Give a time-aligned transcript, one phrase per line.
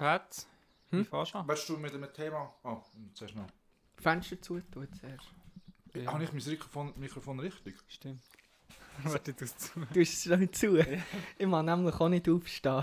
[0.00, 0.46] Pat,
[0.92, 1.00] Hm?
[1.00, 1.46] wie fährst du?
[1.46, 2.54] Willst du mit einem Thema...
[2.64, 2.80] Oh,
[3.12, 3.44] zuerst noch.
[3.98, 5.28] Fenster zu tun zuerst.
[5.94, 6.10] Ja.
[6.10, 7.76] Habe ich mein Mikrofon, Mikrofon richtig?
[7.86, 8.22] Stimmt.
[9.04, 9.80] Warte, du zu.
[9.92, 10.78] Du hast es schon zu.
[11.36, 12.82] Ich mag nämlich auch nicht aufstehen.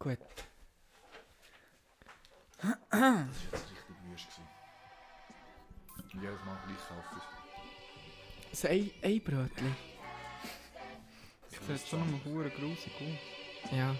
[0.00, 0.18] Gut.
[2.60, 4.40] Das war jetzt richtig wüst.
[6.14, 7.37] jedes Mal gleich kaufe ich.
[8.60, 9.76] So ein, ein Brötchen.
[11.48, 13.70] Das sieht schon noch hure grusig aus.
[13.70, 13.94] Ja.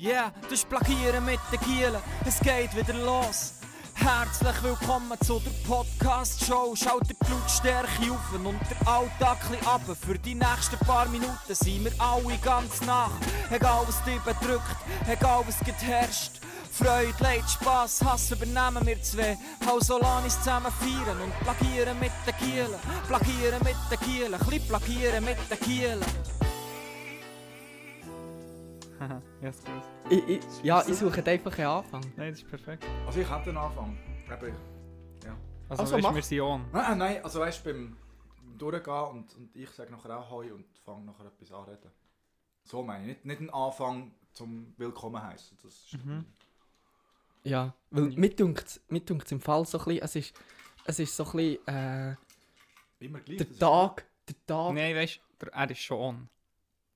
[0.00, 2.02] Yeah, das ist Plagieren mit den Gielen.
[2.24, 3.60] Es geht wieder los.
[3.94, 6.74] Herzlich willkommen zu der Podcast-Show.
[6.74, 9.94] Schaut die Blutstärke auf und der Alltag ein bisschen runter.
[9.94, 13.12] Für die nächsten paar Minuten sind wir alle ganz nach.
[13.52, 14.76] Egal was dich bedrückt,
[15.06, 16.35] egal was herrscht.
[16.76, 19.38] Freude, Leid, Spass, Hass übernehmen wir zwei.
[19.64, 22.80] Lass uns zusammen feiern und plagieren mit den Gielen.
[23.06, 26.00] Plagieren mit den Gielen, ein bisschen plagieren mit den Gielen.
[29.00, 30.10] Haha, ja, gut.
[30.10, 32.00] Ich, ich, ja, ich suche einfach einen Anfang.
[32.16, 32.84] Nein, das ist perfekt.
[33.06, 33.98] Also ich hätte den Anfang.
[34.30, 34.56] Eben,
[35.70, 36.64] Also, Also weißt, wir sind on.
[36.72, 37.96] Nein, nein, also weißt du, beim
[38.58, 41.90] Durchgehen und, und ich sage nachher auch Hoi und fange nachher etwas anreden.
[42.64, 43.08] So meine ich.
[43.08, 45.56] Nicht, nicht ein Anfang zum Willkommen heißen.
[45.62, 46.26] Das ist Mhm.
[47.46, 50.34] Ja, weil mir dunkt es im Fall so ein bisschen, es ist,
[50.84, 52.16] es ist so ein bisschen, äh,
[52.98, 53.38] immer gleich.
[53.38, 56.28] der das ist Tag, der Tag, Nein, weißt du, er ist schon on.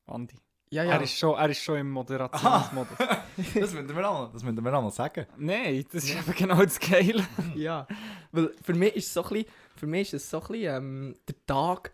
[0.06, 0.34] Andi.
[0.70, 2.98] ja, ja, Er, ist schon, er ist schon im Moderationsmodus.
[2.98, 3.08] gut.
[3.54, 5.26] Das müssen wir auch, das müssen wir auch noch sagen.
[5.36, 7.24] Nein, das ist eben genau das Geile.
[7.54, 7.86] ja,
[8.32, 10.76] weil für mich ist es so ein bisschen, für mich ist es so ein bisschen,
[10.76, 11.92] ähm, der Tag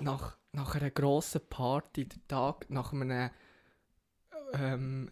[0.00, 3.30] nach, nach einer grossen Party, der Tag nach einem,
[4.54, 5.10] ähm,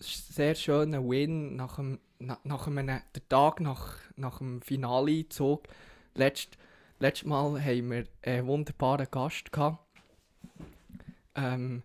[0.00, 5.64] sehr schönen Win, nach, einem, na, nach einem, der Tag nach, nach dem Finale-Zug.
[6.14, 6.56] Letzt,
[6.98, 9.84] letztes Mal haben wir einen wunderbaren Gast gehabt.
[11.34, 11.82] Ähm,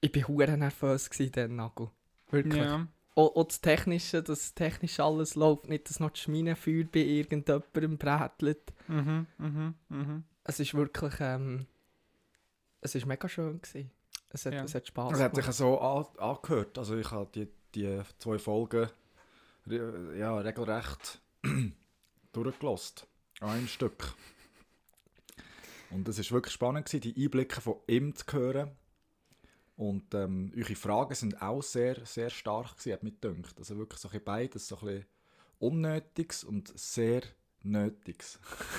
[0.00, 1.90] ich war hure nervös den Nagel.
[2.30, 2.62] Wirklich.
[2.62, 2.86] Ja.
[3.14, 7.96] Auch, auch das Technische, dass technisch alles läuft, nicht, dass noch das Schminenfeuer bei irgendjemandem
[7.96, 8.74] brätelt.
[8.88, 10.24] Mhm, mhm, mhm.
[10.44, 11.66] Es ist wirklich, ähm,
[12.82, 13.90] es ist mega schön gewesen.
[14.30, 14.64] Es hat, Ja.
[14.64, 16.78] es hat Spaß Das hat sich so an, angehört.
[16.78, 18.88] Also ich habe die, die zwei Folgen
[19.66, 21.20] ja, regelrecht
[22.32, 23.06] durchgelost.
[23.40, 24.14] An einem Stück.
[25.90, 28.70] Und es war wirklich spannend, gewesen, die Einblicke von ihm zu hören.
[29.76, 33.58] Und ähm, eure Fragen sind auch sehr, sehr stark gewesen, hat mich gedacht.
[33.58, 35.06] Also wirklich so ein bisschen beides, so ein bisschen
[35.58, 37.22] Unnötiges und sehr
[37.62, 38.38] Nötiges.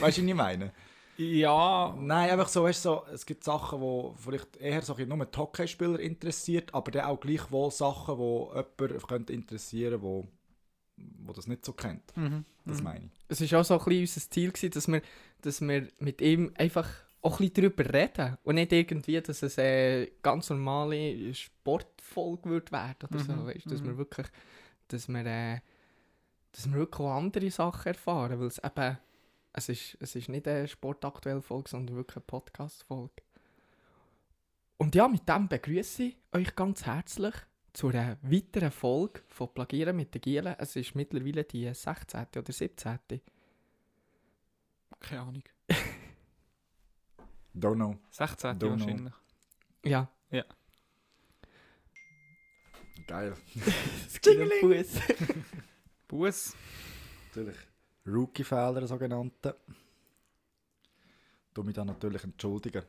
[0.00, 0.72] weißt du, was ich meine?
[1.16, 5.24] Ja, Nein, einfach so, weißt, so, es gibt Sachen, die vielleicht eher so ein nur
[5.24, 10.26] die Hockeyspieler interessiert, aber dann auch gleichwohl Sachen, die jemanden könnte interessieren wo,
[10.96, 12.16] wo das nicht so kennt.
[12.16, 12.84] mhm, Das mhm.
[12.84, 13.12] meine ich.
[13.28, 15.02] Es war auch so ein bisschen unser Ziel, gewesen, dass wir,
[15.42, 16.88] dass wir mit ihm einfach
[17.24, 18.36] auch ein bisschen darüber reden.
[18.44, 23.32] Und nicht irgendwie, dass es eine ganz normale Sportfolge wird werden oder so.
[23.32, 23.86] Mhm, Weißt, dass mhm.
[23.86, 24.26] wir wirklich,
[24.88, 25.60] dass wir, äh,
[26.52, 28.38] dass wir wirklich auch andere Sachen erfahren.
[28.38, 28.98] Weil es eben,
[29.54, 33.22] es ist, es ist nicht eine sportaktuelle Folge, sondern wirklich eine Podcast-Folge.
[34.76, 37.34] Und ja, mit dem begrüße ich euch ganz herzlich
[37.72, 40.54] zu einer weiteren Folge von Plagieren mit den Gielen.
[40.58, 42.26] Es ist mittlerweile die 16.
[42.36, 42.98] oder 17.
[45.00, 45.44] Keine Ahnung.
[47.54, 47.96] Don't know.
[48.10, 48.70] 16 Don't know.
[48.70, 49.14] wahrscheinlich.
[49.84, 50.10] Ja.
[53.06, 53.34] Geil.
[54.60, 55.00] Fuß.
[56.08, 56.56] Bus.
[57.28, 57.56] Natürlich.
[58.06, 59.56] Rookie-Fehler, sogenannte.
[61.54, 62.82] Du mich dann natürlich entschuldigen.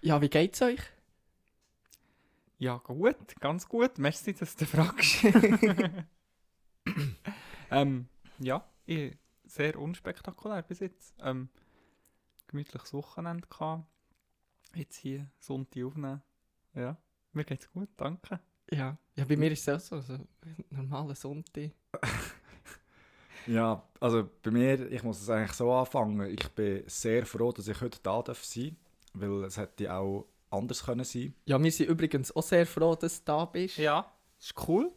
[0.00, 0.80] Ja, wie geht's euch?
[2.58, 3.98] Ja, gut, ganz gut.
[3.98, 5.24] Merci, dass du fragst.
[7.70, 11.14] ähm, ja, ich, sehr unspektakulär bis jetzt.
[11.20, 11.50] Ähm,
[12.46, 13.86] gemütliches Wochenende gehabt.
[14.74, 16.22] Jetzt hier Sonntag aufnehmen.
[16.74, 16.96] Ja,
[17.32, 18.40] mir geht's gut, danke.
[18.70, 18.96] Ja.
[19.14, 20.00] Ja, bei mir ist es auch so.
[20.00, 20.28] so ein
[20.70, 21.72] normaler Sonntag.
[23.46, 26.20] Ja, also bei mir, ich muss es eigentlich so anfangen.
[26.30, 28.76] Ich bin sehr froh, dass ich heute da darf sein
[29.20, 33.18] weil es hätte auch anders können sein Ja, wir sind übrigens auch sehr froh, dass
[33.18, 33.78] du da bist.
[33.78, 34.92] Ja, ist cool.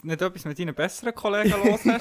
[0.00, 1.84] Du nicht etwas mit deinen besseren Kollegen los.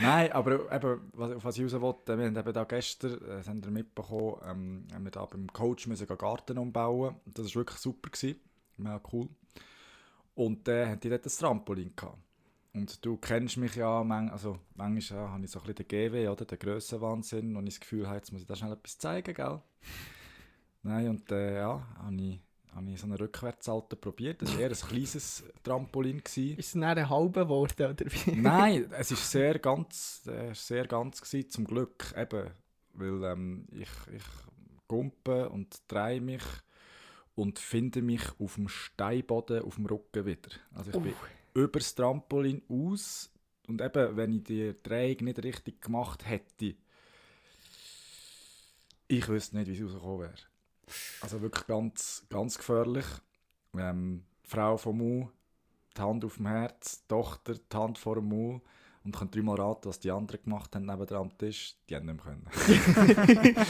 [0.00, 3.38] Nein, aber eben, was, auf was ich raus wollte, wir haben eben da gestern, äh,
[3.38, 7.16] das habt ihr mitbekommen, ähm, haben wir da beim Coach müssen gehen Garten umbauen.
[7.26, 8.10] Das war wirklich super.
[8.10, 8.38] Gewesen.
[8.76, 9.28] Mega cool.
[10.36, 11.92] Und dann äh, hatte ich dort ein Trampolin.
[11.96, 12.18] Gehabt.
[12.74, 15.88] Und du kennst mich ja, man, also manchmal ja, habe ich so ein bisschen den
[15.88, 19.34] GW, oder, den Grössenwahnsinn, und ich das Gefühl jetzt muss ich da schnell etwas zeigen,
[19.34, 19.60] gell?
[20.82, 22.40] Nein, und äh, ja, habe ich,
[22.74, 24.42] habe ich so einen Rückwärtssalto probiert.
[24.42, 26.18] Das war eher ein kleines Trampolin.
[26.18, 26.58] Gewesen.
[26.58, 28.32] Ist es dann ein halber geworden, oder wie?
[28.36, 32.14] Nein, es ist sehr ganz, äh, sehr ganz gewesen, zum Glück.
[32.16, 32.50] Eben,
[32.92, 34.22] weil ähm, ich, ich
[34.86, 36.42] gumpe und drehe mich
[37.34, 40.50] und finde mich auf dem Steinboden auf dem Rücken wieder.
[40.74, 41.14] Also ich bin
[41.54, 43.30] über das Trampolin aus
[43.66, 46.74] und eben, wenn ich die Drehung nicht richtig gemacht hätte,
[49.08, 50.34] ich wüsste nicht, wie es rausgekommen wäre.
[51.20, 53.06] Also wirklich ganz, ganz gefährlich.
[53.76, 55.28] Ähm, die Frau vom Mu,
[55.96, 58.60] die Hand auf dem Herz, die Tochter, die Hand vor dem Mu
[59.04, 61.76] und könnt dreimal raten, was die anderen gemacht haben neben am Tisch.
[61.88, 63.56] Die haben nicht mehr können.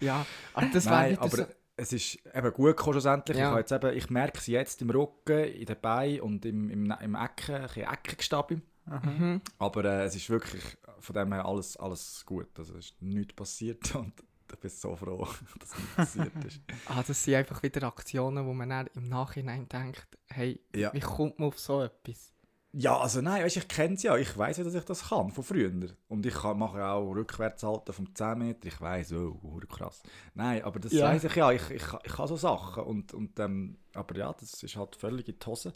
[0.00, 1.46] Ja, aber das Nein, wieder aber so...
[1.76, 3.36] es ist eben gut gekommen schlussendlich.
[3.38, 3.52] Ja.
[3.52, 6.90] Ich, jetzt eben, ich merke es jetzt im Rücken, in den Beinen und im, im,
[7.00, 8.60] im Ecken, ein bisschen Eckenstabi.
[8.86, 9.40] Mhm.
[9.58, 10.62] Aber äh, es ist wirklich
[10.98, 12.48] von dem her alles, alles gut.
[12.58, 14.12] Also es ist nichts passiert und
[14.52, 15.26] ich bin so froh,
[15.58, 16.60] dass nichts passiert ist.
[16.86, 20.92] Ah, das sind einfach wieder Aktionen, wo man dann im Nachhinein denkt, hey, Ja.
[20.92, 22.32] wie kommt man auf so etwas?
[22.76, 24.16] Ja, also nein, weißt, ich kenne es ja.
[24.16, 25.70] Ich weiß ja, dass ich das kann, von früher.
[26.08, 28.66] Und ich kann, mache auch Rückwärtshalten vom 10 Meter.
[28.66, 30.02] Ich weiß, oh, krass.
[30.34, 31.06] Nein, aber das Ja.
[31.06, 31.52] weiß ich ja.
[31.52, 32.82] Ich, ich, ich kann so Sachen.
[32.82, 35.72] Und, und, ähm, aber ja, das ist halt völlig in die Hose.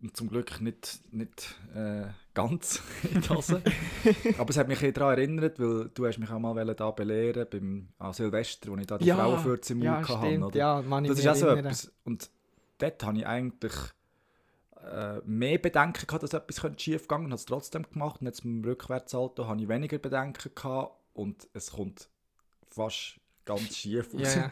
[0.00, 2.04] Und zum Glück nicht, nicht äh,
[2.34, 2.82] ganz
[3.12, 3.60] in die Hose.
[4.38, 7.88] aber es hat mich daran erinnert, weil du hast mich auch mal da belehren beim
[7.98, 10.58] an Silvester, wo ich da die Ja, Frauenfürze im Ja, Mund hatte.
[10.58, 11.90] ja, Das ist auch so etwas.
[12.04, 12.30] Und
[12.78, 13.72] dort habe ich eigentlich
[14.86, 18.20] äh, mehr Bedenken gehabt, dass etwas schief gehen und habe es trotzdem gemacht.
[18.20, 22.08] Und jetzt beim Rückwärtssalto habe ich weniger Bedenken gehabt und es kommt
[22.68, 24.34] fast ganz schief raus.
[24.34, 24.50] ja.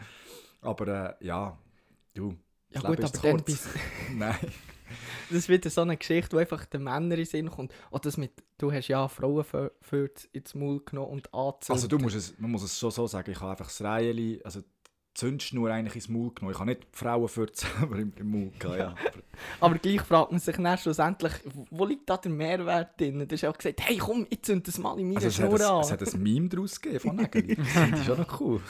[0.61, 1.57] Aber äh, ja,
[2.13, 2.35] du.
[2.69, 3.69] Ja gut, aber ist dann bist
[4.13, 4.35] Nein.
[5.29, 7.73] das ist wieder so eine Geschichte, wo einfach den Männern in den Sinn kommt.
[7.91, 11.69] Oder das mit, du hast ja Frauen für, für ins Maul genommen und angezündet.
[11.69, 14.39] Also du musst es, man muss es schon so sagen, ich habe einfach das Reihen,
[14.43, 14.63] also
[15.15, 16.51] Zündschnur eigentlich ins Maul genommen.
[16.53, 18.95] Ich habe nicht die Frauen für selber im, im Maul gehabt, ja.
[19.61, 21.31] Aber- gleich fragt man sich dann schlussendlich,
[21.71, 23.25] wo liegt da der Mehrwert drin?
[23.25, 25.47] Du hast auch gesagt, hey komm, ich zünd das mal in meiner Also es, hat
[25.47, 25.81] Schnur ein, an.
[25.81, 27.55] es hat ein Meme daraus gegeben von Nägeli.
[27.75, 28.61] Das ist schon noch cool.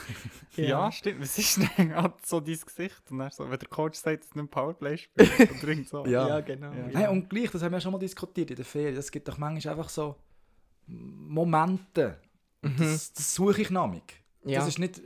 [0.56, 1.20] Ja, stimmt.
[1.20, 3.02] Was ist denn gerade so dein Gesicht?
[3.10, 4.98] Und dann so, wenn der Coach sagt, dass du nicht Powerplay
[5.62, 6.06] irgend so.
[6.06, 6.28] Ja.
[6.28, 6.70] ja, genau.
[6.72, 6.86] Ja.
[6.92, 9.26] Nein, und gleich, das haben wir ja schon mal diskutiert in der Ferien, es gibt
[9.26, 10.14] doch manchmal einfach so
[10.86, 12.18] Momente,
[12.62, 13.70] das, das suche ich.
[13.70, 14.00] Mhm.
[14.44, 14.60] Ja.
[14.60, 15.00] Das ist nicht,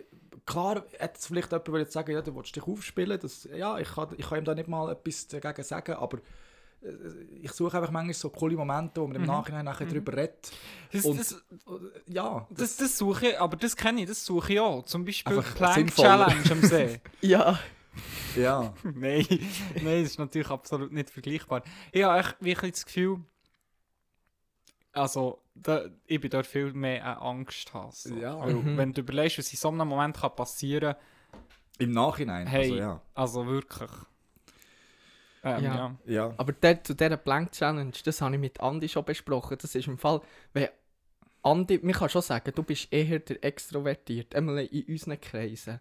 [0.50, 3.88] klar, jetzt vielleicht jemand würde jetzt sagen, ja, du willst dich aufspielen, das, ja, ich
[3.88, 6.18] kann, ich kann ihm da nicht mal etwas dagegen sagen, aber
[6.82, 6.88] äh,
[7.42, 10.50] ich suche einfach manchmal so coole Momente, wo man im Nachhinein nachher drüber redet.
[10.92, 11.42] Das, Und- das,
[12.06, 14.82] Ja, das, das suche ich, aber das kenne ich, das suche ich auch.
[14.84, 15.94] Zum Beispiel Plank.
[15.94, 17.00] Challenge am See.
[17.20, 17.58] Ja,
[18.36, 18.72] ja.
[18.84, 19.26] nein,
[19.82, 21.62] nein, das ist natürlich absolut nicht vergleichbar.
[21.92, 23.20] Ich habe echt wirklich das Gefühl,
[24.92, 27.70] also da, ich bin dort viel mehr eine Angst.
[27.92, 28.14] So.
[28.14, 28.36] Ja.
[28.46, 28.76] Mhm.
[28.76, 30.94] Wenn du überlegst, was in so einem Moment kann passieren
[31.78, 32.62] Im Nachhinein, Hey.
[32.72, 33.02] also ja.
[33.14, 33.90] also wirklich.
[35.42, 35.74] Ähm, Ja.
[35.74, 35.96] ja.
[36.04, 39.56] Ja, aber der, zu dieser Blank Challenge, das habe ich mit Andi schon besprochen.
[39.60, 40.20] Das ist im Fall,
[40.52, 40.68] wenn
[41.42, 45.80] Andi, man kann schon sagen, du bist eher der Extrovertiert, einmal in unseren Kreisen.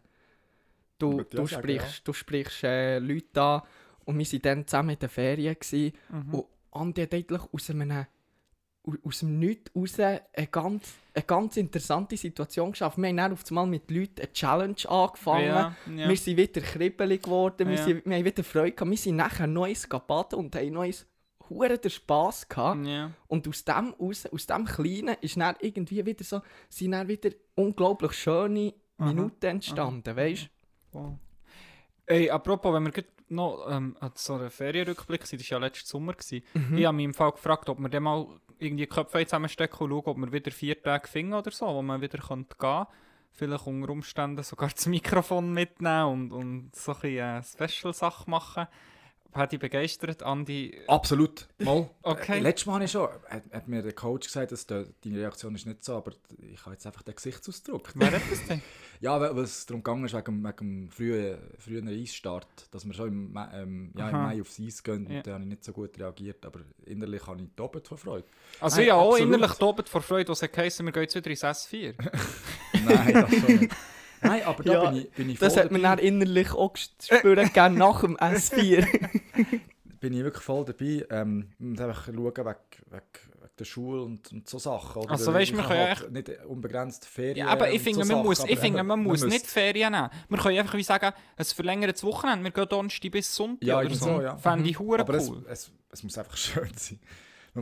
[0.98, 3.62] Du, du sagen, sprichst, du sprichst äh, Leute an
[4.06, 5.56] und wir waren dann zusammen in den Ferien.
[5.56, 6.34] Gewesen, Mhm.
[6.34, 8.06] Und Andi hat eigentlich aus einem,
[9.04, 10.22] aus dem Nichts raus eine
[10.52, 13.04] ganz, eine ganz interessante Situation geschaffen.
[13.04, 15.46] Wir haben dann auf einmal mit Leuten eine Challenge angefangen.
[15.46, 16.10] Ja, ja.
[16.10, 17.84] Wir sind wieder kribbelig geworden, wir, Ja.
[17.84, 18.90] sind, wir haben wieder Freude gehabt.
[18.90, 21.06] Wir sind nachher neues baden und haben neues
[21.50, 22.80] Huren den Spass gehabt.
[23.28, 27.32] Und aus dem, raus, aus dem Kleinen ist dann irgendwie wieder so, sind dann wieder
[27.56, 30.50] unglaublich schöne Aha, Minuten entstanden, weißt
[30.92, 31.16] Wow.
[32.06, 35.88] Ey, apropos, wenn wir noch ähm, an so einen Ferienrückblick sind, das war ja letzten
[35.88, 36.14] Sommer.
[36.14, 36.44] Gewesen.
[36.54, 36.76] du?
[36.78, 38.26] Ich habe mich im Fall gefragt, ob wir dann mal
[38.60, 42.02] irgendwie Köpfe zusammenstecken und schauen, ob wir wieder vier Tage finden oder so, wo man
[42.02, 42.20] wieder
[42.60, 42.86] gehen
[43.32, 48.68] Vielleicht unter Umständen sogar das Mikrofon mitnehmen und, und so ein bisschen äh, Special-Sache machen.
[49.32, 50.76] Hat dich begeistert, Andi?
[50.88, 51.48] absolut.
[51.60, 51.88] Mal.
[52.02, 52.38] Okay.
[52.38, 55.18] Äh, Letztes Mal habe ich schon, hat, hat mir der Coach gesagt, dass de, deine
[55.20, 56.14] Reaktion ist nicht so, aber
[56.52, 57.92] ich habe jetzt einfach den Gesichtsausdruck.
[57.96, 58.62] Wer hat das denn?
[59.02, 62.94] Ja, weil weil es darum gegangen ist, wegen, wegen dem frühen, frühen Eisstart, dass wir
[62.94, 64.16] schon im, ähm, ja, im.
[64.18, 65.18] Mai aufs Eis gehen Ja.
[65.20, 68.26] und da habe ich nicht so gut reagiert, aber innerlich habe ich doppelt vor Freude.
[68.60, 69.34] Also Nein, ja, auch absolut.
[69.36, 71.94] innerlich tobend vor Freude, was geheißen, wir gehen jetzt wieder ins S4.
[72.86, 73.74] Nein, das schon nicht.
[74.22, 77.46] Nein, aber da Ja, bin ich, bin ich Das hat man dann innerlich auch spüren
[77.48, 78.86] gegeben nach dem S4.
[80.00, 81.06] bin ich wirklich voll dabei.
[81.10, 82.54] Ähm, und einfach schauen wegen, wegen,
[82.92, 85.02] wegen der Schule und, und so Sachen.
[85.04, 85.12] Oder?
[85.12, 87.38] Also wir habe können halt nicht unbegrenzt Ferien.
[87.38, 89.92] Ja, aber ich finde, so man muss, ich aber finde, eben, man muss nicht Ferien
[89.92, 90.10] nehmen.
[90.30, 93.90] Wir können einfach wie sagen, ein verlängertes Wochenende, wir gehen Donnerstag bis Sonntag Ja, oder
[93.94, 94.06] so.
[94.06, 94.38] so, ja.
[94.38, 95.46] Fände ich hure Aber es, cool.
[95.50, 97.00] es, es muss einfach schön sein.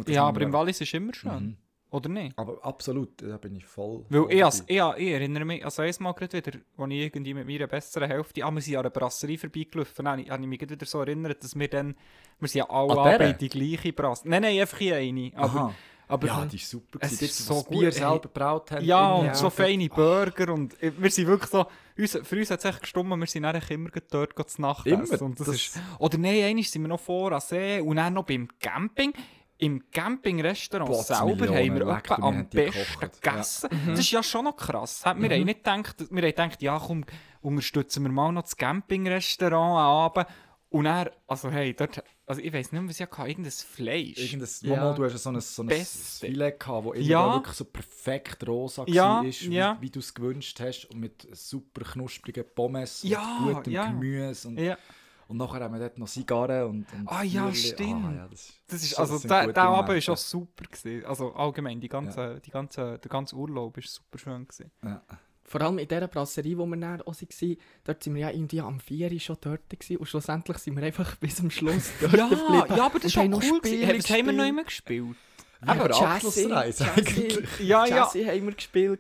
[0.06, 1.32] Ja, man- aber im Wallis ist immer schön.
[1.32, 1.58] Mhm.
[1.90, 2.38] Oder nicht?
[2.38, 4.04] Aber absolut, da bin ich voll.
[4.10, 7.34] Weil voll ich, als, ich, ich erinnere mich, also einmal gerade wieder, als ich irgendwie
[7.34, 10.42] mit meiner besseren Hälfte, ah, wir sind an einer Brasserie vorbeigelaufen, dann habe ich, habe
[10.44, 11.96] ich mich gerade wieder so erinnert, dass wir dann,
[12.40, 14.32] wir sind ja alle An Abend die gleiche Brasserie.
[14.32, 15.32] Nein, nein, einfach in eine.
[15.36, 15.74] Aber Aha.
[16.10, 17.00] Aber Ja, die ist super.
[17.02, 17.80] Es ist so gut.
[17.82, 18.86] Bier selber gebraut haben.
[18.86, 21.66] Ja, und so feine Burger und äh, wir sind wirklich so,
[21.98, 25.04] uns, für uns hat es echt gestummt, wir sind echt immer dort zu Nacht Immer?
[25.04, 25.20] essen.
[25.22, 28.14] Und das Das- ist, oder nein, einmal sind wir noch vor am See und dann
[28.14, 29.12] noch beim Camping.
[29.60, 33.26] Im Campingrestaurant selber haben wir leck, etwa am besten gekocht.
[33.26, 33.32] Ja.
[33.32, 33.70] gegessen.
[33.88, 35.04] Das ist ja schon noch krass.
[35.04, 37.06] Wir haben nicht gedacht, wir haben gedacht, ja komm,
[37.42, 40.28] unterstützen wir mal noch das Campingrestaurant am Abend.
[40.70, 44.18] Und dann, also hey, dort, also ich weiß nicht mehr, was ich hatte, irgendein Fleisch.
[44.18, 44.76] Irgendein, Ja.
[44.84, 46.28] Momo, du hast so ein, so ein Beste.
[46.28, 47.34] Filet gehabt, wo irgendwie Ja.
[47.36, 49.78] wirklich so perfekt rosa Ja, war, wie, ja.
[49.80, 50.86] wie du es gewünscht hast.
[50.92, 53.86] Und mit super knusprigen Pommes Ja, und gutem ja.
[53.86, 54.48] Gemüse.
[54.50, 54.78] Und, ja.
[55.28, 57.56] Und nachher haben wir dort noch Zigarren und, und Ah, ja, Bierli.
[57.58, 58.06] stimmt.
[58.06, 60.64] Ah, ja, das, Das ist, so- also der, der Abend war auch super.
[60.66, 61.06] Gewesen.
[61.06, 64.48] Also allgemein, die ganze, die ganze, der ganze Urlaub war super schön.
[64.48, 64.72] Gewesen.
[64.84, 65.02] Ja.
[65.44, 68.60] Vor allem in dieser Brasserie, wo wir dann auch waren, dort sind wir ja irgendwie
[68.60, 72.12] am 4 Uhr schon dort gewesen, und schlussendlich sind wir einfach bis zum Schluss dort
[72.12, 72.76] geblieben.
[72.76, 73.62] ja, aber das haben noch cool.
[73.64, 75.16] Spiele Was haben wir noch immer gespielt?
[75.66, 77.40] Jazzy, Abschlussreise eigentlich.
[77.60, 77.98] Ja, ja.
[77.98, 79.00] Jazzy haben wir gespielt.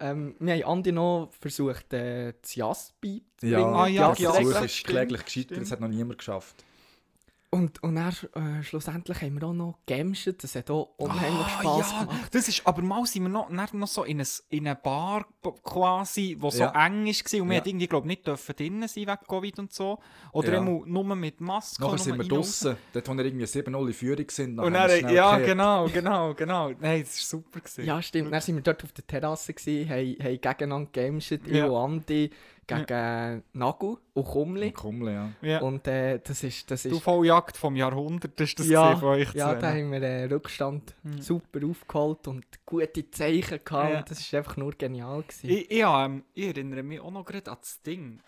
[0.00, 3.52] Ähm, wir haben Andi noch versucht, äh, das Jass beizubringen.
[3.52, 6.64] Ja, Ah, ja, der ja, Versuch stimmt, ist kläglich gescheitert, das hat noch niemand geschafft.
[7.54, 10.42] Und, und dann äh, schlussendlich haben wir auch noch gemscht.
[10.42, 12.34] Das hat auch unheimlich Ah, Spass ja, gemacht.
[12.34, 15.26] das ist, aber mal sind wir noch, noch so in, ein, in eine Bar
[15.62, 16.86] quasi, wo so Ja.
[16.86, 17.60] eng war und wir Ja.
[17.60, 19.98] hat irgendwie, glaub, nicht dürfen drinnen sein wegen Covid und so.
[20.32, 20.58] Oder Ja.
[20.60, 21.82] immer nur mit Maske.
[21.82, 24.58] Nachher nur sind wir draussen, dort wo wir irgendwie 7-0 in Führung sind.
[24.58, 25.46] Und haben dann, ja, gekehrt.
[25.50, 26.70] genau, genau, genau.
[26.80, 27.60] Nein, das war super.
[27.60, 27.84] Gewesen.
[27.84, 28.32] Ja, stimmt.
[28.32, 31.32] Dann sind wir dort auf der Terrasse, gewesen, haben, haben gegeneinander gemscht.
[31.32, 32.30] Ich und Andi
[32.66, 34.66] gegen Nagel und Kumli.
[34.68, 35.30] Und Kummel, ja.
[35.42, 35.60] Ja.
[35.60, 36.70] Und äh, das ist...
[36.70, 40.02] Das Du ist Volljagd vom Jahrhundert, ist das ja, von euch ja, da haben wir
[40.02, 41.20] äh, Rückstand Mhm.
[41.20, 43.92] super aufgeholt und gute Zeichen gehabt.
[43.92, 44.02] Ja.
[44.02, 45.22] Das war einfach nur genial.
[45.22, 45.50] Gewesen.
[45.50, 48.20] Ich, ich, ähm, ich erinnere mich auch noch gerade an das Ding.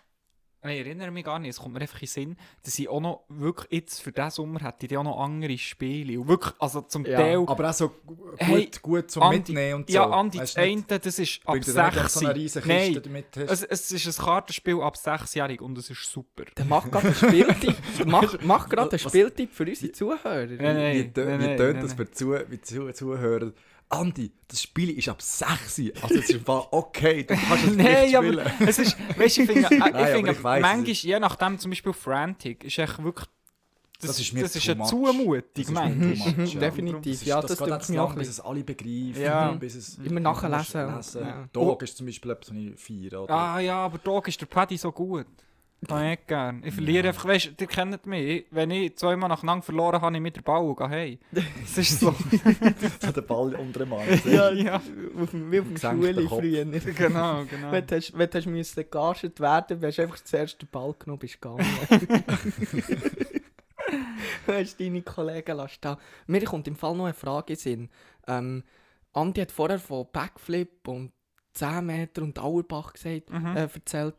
[0.65, 2.89] Nein, ich erinnere mich gar nicht, es kommt mir einfach in den Sinn, dass ich
[2.89, 6.19] auch noch wirklich jetzt für diesen Sommer hätte ich auch noch andere Spiele.
[6.19, 7.43] Und wirklich, also zum Ja, Teil...
[7.45, 9.93] Aber auch so gut, Hey, gut zum Andi- Mitnehmen und so.
[9.95, 12.13] Ja, Andi, Weisst das eine, das ist ab Bringt dir dann nicht 6.
[12.13, 13.63] so eine Kiste Nein, damit hast.
[13.63, 16.45] es, es ist ein Kartenspiel ab 6-jährig und es ist super.
[16.57, 17.75] Der macht gerade einen Spieltipp.
[17.99, 20.45] Der macht, macht gerade einen Spieltipp für unsere Zuhörer.
[20.47, 20.95] Nein, nein.
[20.95, 22.07] wie tönt nein, das nein.
[22.07, 23.51] für Zuhörer?
[23.89, 25.49] Andi, das Spiel ist ab 6.
[26.01, 28.51] Also es ist okay, du kannst es Nein, nicht aber spielen.
[28.67, 31.93] es ist, weißt ich finde, äh, ich finde ich weiss, manchmal, je nachdem, zum Beispiel
[31.93, 33.27] Frantic, ist echt wirklich,
[33.99, 34.83] das, Das ist mir das ist eine.
[34.83, 36.13] Zumutung, Das manchmal.
[36.33, 36.59] too much, ja.
[36.59, 37.19] Definitiv.
[37.19, 39.21] Das, Ja, ist, das das geht auch bis es alle begreifen.
[39.21, 39.51] Ja.
[39.51, 40.95] Bis es Immer nachlesen.
[40.95, 41.21] lesen.
[41.21, 41.47] Ja.
[41.53, 43.29] Dog ist zum Beispiel etwas, was ich feiere.
[43.29, 45.27] Ah ja, aber Dog ist der Paddy so gut.
[45.87, 46.63] Kann ich nicht gern.
[46.65, 48.21] Ich verliere einfach, weißt du, ihr kennt mich.
[48.27, 51.19] Ich- Wenn ich zweimal nacheinander verloren habe, ich mit der Ball und gehe hey.
[51.31, 52.11] Das ist so.
[53.01, 54.01] so der Ball unter dem Arm.
[54.25, 54.75] Ja, ja.
[54.77, 56.65] Auf dem, wie auf dem Schule früher.
[56.95, 57.71] Genau, genau.
[57.71, 60.95] Wenn du, hast, wenn du hast müssen gegagert werden musst, du einfach zuerst den Ball
[60.97, 61.65] genommen bist gegangen.
[64.47, 65.77] du hast deine Kollegen lassen.
[65.81, 65.97] Da.
[66.27, 67.89] Mir kommt im Fall noch eine Frage in Sinn.
[68.27, 68.63] Ähm,
[69.13, 71.11] Andi hat vorher von Backflip und
[71.53, 73.55] 10 Meter und Auerbach gesagt, Mhm.
[73.55, 74.15] äh, erzählt.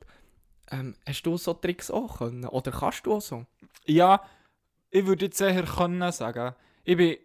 [0.70, 2.44] Ähm, hast du so Tricks auch können?
[2.46, 3.44] Oder kannst du auch so?
[3.86, 4.20] Ja,
[4.90, 6.54] ich würde jetzt eher können sagen.
[6.84, 7.16] Ich bin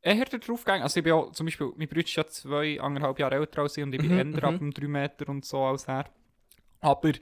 [0.00, 0.82] eher darauf gegangen.
[0.82, 3.76] Also ich bin auch, zum Beispiel, mein Bruder ist ja zwei, anderthalb Jahre älter als
[3.76, 4.58] ich und ich bin Mhm, eher ab mhm.
[4.58, 6.06] dem 3 Meter und so als er.
[6.80, 7.12] Aber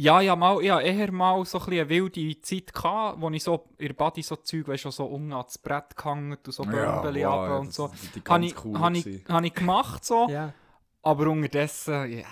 [0.00, 3.42] ja, ja, mal, ja, eher mal so ein bisschen eine wilde Zeit gehabt, wo ich
[3.42, 6.62] so in der Body so Zeug, weißt du, so unten ans Brett gehangen und so
[6.62, 7.88] Bömbeli wow, ja, und das- so.
[7.88, 10.52] Die, die Habe ganz ich, cool hab ich, hab ich gemacht so, Ja.
[11.02, 12.26] aber unterdessen, ja,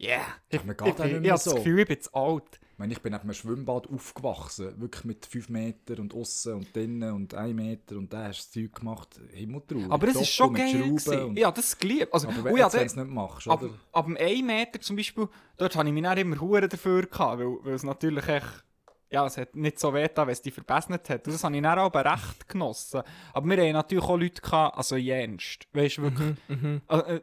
[0.00, 0.20] ja.
[0.48, 1.54] Ich, ich, ich, auch ich, mehr habe das so.
[1.56, 2.58] Gefühl, ich bin zu alt.
[2.72, 6.74] Ich, meine, ich bin neben einem Schwimmbad aufgewachsen, wirklich mit 5 Meter und außen und
[6.74, 9.90] drinnen und 1 Meter und da hast du das Zeug gemacht, Himmeltrauer.
[9.92, 10.96] Aber es ist schon geil.
[11.36, 12.14] Ja, das geliebt.
[12.14, 13.74] Also, Aber wenn ja, du es nicht machst, ab, oder?
[13.92, 15.28] ab dem 1 Meter zum Beispiel,
[15.58, 18.64] dort habe ich mich dann immer Huren dafür gehabt, weil, weil es natürlich echt,
[19.10, 21.26] ja, es hat nicht so weh getan, wenn es dich verbessert hat.
[21.26, 23.02] Und das habe ich dann auch recht genossen.
[23.34, 26.36] Aber wir haben natürlich auch Leute gehabt, also jenst, weißt du, wirklich.
[26.48, 26.80] Mhm.
[26.86, 27.20] Also, äh,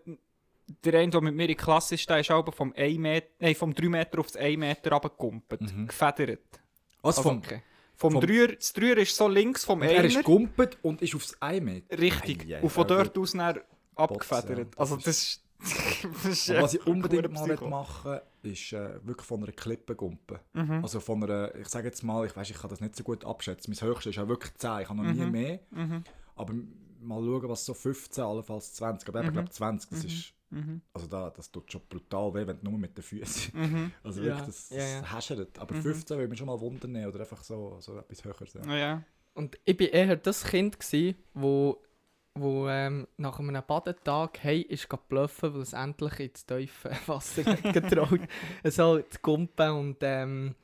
[0.84, 3.28] der eine, der mit mir in der Klasse ist, der ist auch vom, 1 Meter,
[3.40, 5.88] nein, vom 3 Meter auf das 1 Meter runtergekumpelt, Mhm.
[5.88, 6.40] gefedert.
[7.02, 7.62] Also, vom, Okay.
[7.96, 11.36] Vom, Vom- Dreier, das Dreier ist so links vom er ist gumpet und ist aufs
[11.42, 11.98] 1 Meter.
[11.98, 12.46] Richtig.
[12.48, 13.60] Ei, ei, und von dort aus dann
[13.96, 14.78] abgefedert.
[14.78, 15.44] also Das ist...
[16.24, 20.38] das ist Aber was ich unbedingt mal machen ist äh, wirklich von einer Klippe gumpen.
[20.54, 20.84] Mhm.
[20.84, 23.26] Also von einer, ich sage jetzt mal, ich weiß, ich kann das nicht so gut
[23.26, 23.74] abschätzen.
[23.76, 25.32] Mein höchstes ist ja wirklich 10, ich habe noch nie Mhm.
[25.32, 25.60] mehr.
[25.72, 26.04] Mhm.
[26.36, 26.54] Aber
[27.02, 29.10] mal schauen, was so 15, allenfalls 20.
[29.10, 29.34] Aber ich Mhm.
[29.34, 30.08] glaube 20, das Mhm.
[30.10, 30.82] ist, Mhm.
[30.94, 33.52] also da, das tut schon brutal weh, wenn du nur mit den Füßen.
[33.54, 33.92] Mhm.
[34.04, 35.16] Also Ja, wirklich, das, das ja, ja.
[35.16, 35.60] häschert.
[35.60, 35.82] Aber Mhm.
[35.82, 38.70] 15 würde mich schon mal wundern nehmen oder einfach so, so etwas höher sein.
[38.70, 39.04] Ja, ja.
[39.34, 41.84] Und ich war eher das Kind, gsi, wo,
[42.34, 48.22] wo ähm, nach einem Badetag hey, ist bluffen, weil es endlich ins tiefe Wasser getraut
[48.64, 50.56] so zu kumpen und, ähm,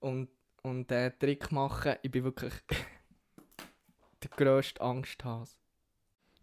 [0.00, 0.28] und,
[0.62, 1.94] und äh, Trick machen.
[2.02, 2.52] Ich bin wirklich
[4.22, 5.56] der grösste Angsthase.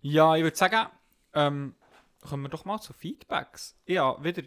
[0.02, 0.88] Ja, ich würde sagen,
[1.34, 1.76] ähm,
[2.22, 3.76] kommen wir doch mal zu Feedbacks.
[3.90, 4.44] Habe wieder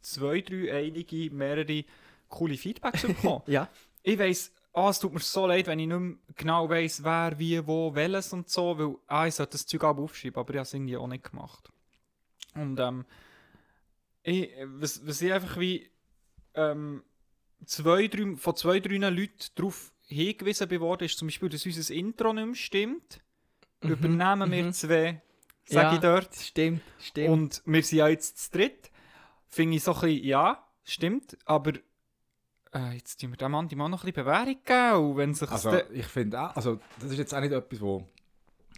[0.00, 1.84] zwei, drei, einige, mehrere
[2.28, 3.42] coole Feedbacks bekommen.
[3.46, 3.68] Ja.
[4.02, 7.38] ich weiss, ah, es tut mir so leid, wenn ich nicht mehr genau weiss, wer,
[7.38, 10.58] wie, wo, welches und so, weil ah, ich sollte das Zeug auch aufschreiben, aber ich
[10.58, 11.70] habe es irgendwie auch nicht gemacht.
[12.54, 13.04] Und ähm,
[14.22, 15.90] ich, was, was ich einfach wie
[16.54, 17.02] ähm,
[17.64, 21.94] zwei, drei, von zwei, drei Leuten darauf hingewiesen bin worden, ist zum Beispiel, dass unser
[21.94, 23.20] Intro nicht mehr stimmt.
[23.82, 24.72] Übernehmen wir mhm.
[24.72, 25.22] zwei,
[25.66, 25.94] sage Ja.
[25.94, 26.34] ich dort.
[26.34, 27.28] Stimmt, stimmt.
[27.30, 28.90] Und wir sind ja jetzt zu dritt.
[29.48, 31.72] Finde ich so ein bisschen, ja, stimmt, aber
[32.74, 35.10] äh, jetzt tun wir dem Mann die mal noch ein bisschen Bewährung geben.
[35.10, 38.06] Und wenn sich Also, ich finde auch, also, das ist jetzt auch nicht etwas, wo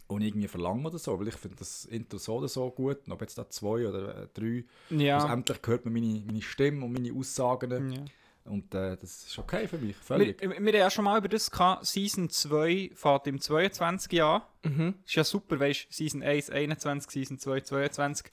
[0.06, 3.12] und irgendwie verlangen oder so, weil ich finde das Intro so oder so gut, und
[3.12, 6.92] ob jetzt da zwei oder äh, drei, ja, schlussendlich hört man meine, meine Stimme und
[6.92, 8.00] meine Aussagen ja.
[8.44, 10.40] Und äh, das ist okay für mich, Wir, völlig.
[10.40, 11.86] wir, wir haben ja schon mal über das gehabt.
[11.86, 14.48] Season 2 fährt im 22 Jahr.
[14.64, 14.94] mhm.
[15.04, 18.32] ist ja super, weißt du, Season 1 21, Season 2 22.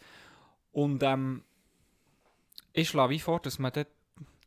[0.72, 1.44] Und ähm,
[2.74, 3.88] ich schlage wie vor, dass man dort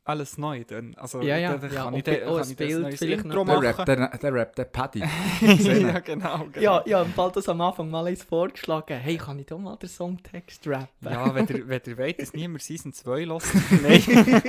[0.09, 0.95] alles neu dann.
[0.97, 2.67] Also, Ja, ja, da, da ja, kann ich, da, bi- auch kann ein ich das
[2.67, 3.61] Bild vielleicht Intro noch.
[3.61, 3.77] Der machen.
[3.77, 4.99] Rap, der, der Rap, der Paddy.
[5.41, 6.47] ja, genau.
[6.53, 6.61] genau.
[6.61, 8.99] Ja, ja, im Fall das am Anfang mal eins vorgeschlagen.
[8.99, 10.89] Hey, kann ich doch mal den Songtext rappen?
[11.03, 13.55] Ja, wenn ihr, wenn ihr wollt, dass niemand Season 2 lässt.
[13.83, 14.03] Nein.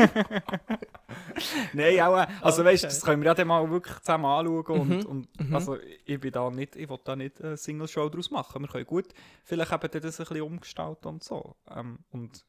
[1.74, 4.66] Nein, auch, äh, also weißt du, das können wir ja dann mal wirklich zusammen anschauen.
[4.80, 5.56] Und, Mhm, und mhm.
[5.56, 8.62] also ich bin da nicht, ich will da nicht eine Single-Show daraus machen.
[8.62, 9.08] Wir können gut
[9.44, 11.56] vielleicht eben dann das ein bisschen umgestalten und so.
[11.76, 12.44] Ähm, und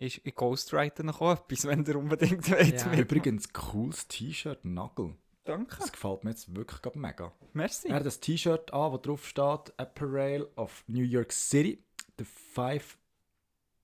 [0.00, 2.80] ich, ich ghostwrite noch etwas, wenn ihr unbedingt wollt.
[2.80, 2.92] Ja.
[2.98, 5.14] Übrigens, cooles T-Shirt, Nagel.
[5.44, 5.76] Danke.
[5.78, 7.32] Das gefällt mir jetzt wirklich gerade mega.
[7.52, 7.88] Merci.
[7.88, 11.84] Er hat das T-Shirt an, wo drauf steht Apparel of New York City,
[12.18, 12.98] the five,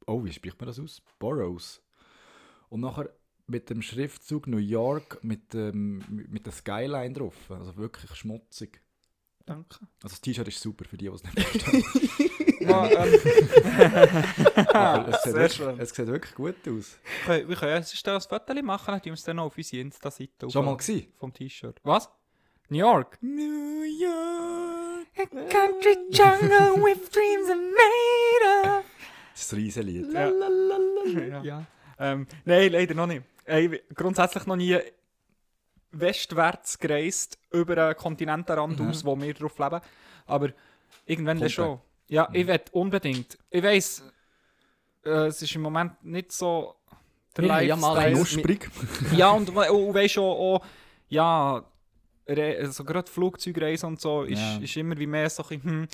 [0.06, 1.02] oh, wie spricht man das aus?
[1.18, 1.82] Boroughs.
[2.68, 3.10] Und nachher
[3.46, 7.50] mit dem Schriftzug New York mit, ähm, mit der Skyline drauf.
[7.50, 8.80] Also wirklich schmutzig.
[9.46, 9.78] Danke.
[10.02, 11.84] Also das T-Shirt ist super für die, die es nicht verstehen.
[12.60, 13.14] Ja, ähm,
[14.74, 16.98] Aber es, sieht wirklich, es sieht wirklich gut aus.
[16.98, 19.44] wir können- wir können ja sonst ein Foto machen, dann tun wir es dann noch
[19.44, 20.50] auf unsere Insta-Seite.
[20.50, 21.12] Schon mal gesehen?
[21.18, 21.80] Vom T-Shirt.
[21.84, 22.10] Was?
[22.68, 23.18] New York?
[23.22, 25.06] New York.
[25.18, 28.84] A country jungle with dreams are made of.
[29.32, 30.06] Das ist ein Riesenlied.
[30.12, 30.28] Ja.
[30.28, 31.42] Lalalala.
[31.44, 31.66] Ja.
[31.98, 33.22] Ähm, nein, leider noch nicht.
[33.44, 34.76] Ey, grundsätzlich noch nie
[36.00, 38.90] westwärts gereist, über einen Kontinentenrand Mhm.
[38.90, 39.80] aus, wo wir drauf leben.
[40.26, 40.50] Aber
[41.06, 41.80] irgendwann dann schon.
[42.08, 43.36] Ja, ich will unbedingt.
[43.50, 44.02] Ich weiss,
[45.04, 46.76] äh, es ist im Moment nicht so
[47.36, 48.14] der Wir haben ja mal Lifestyle.
[48.44, 48.70] Knusprig.
[49.16, 50.64] Ja, und, und weißt schon, auch,
[51.08, 51.64] ja,
[52.28, 54.56] re- also gerade Flugzeugreisen und so ist, Ja.
[54.58, 55.88] ist immer wie mehr so ein bisschen, hm.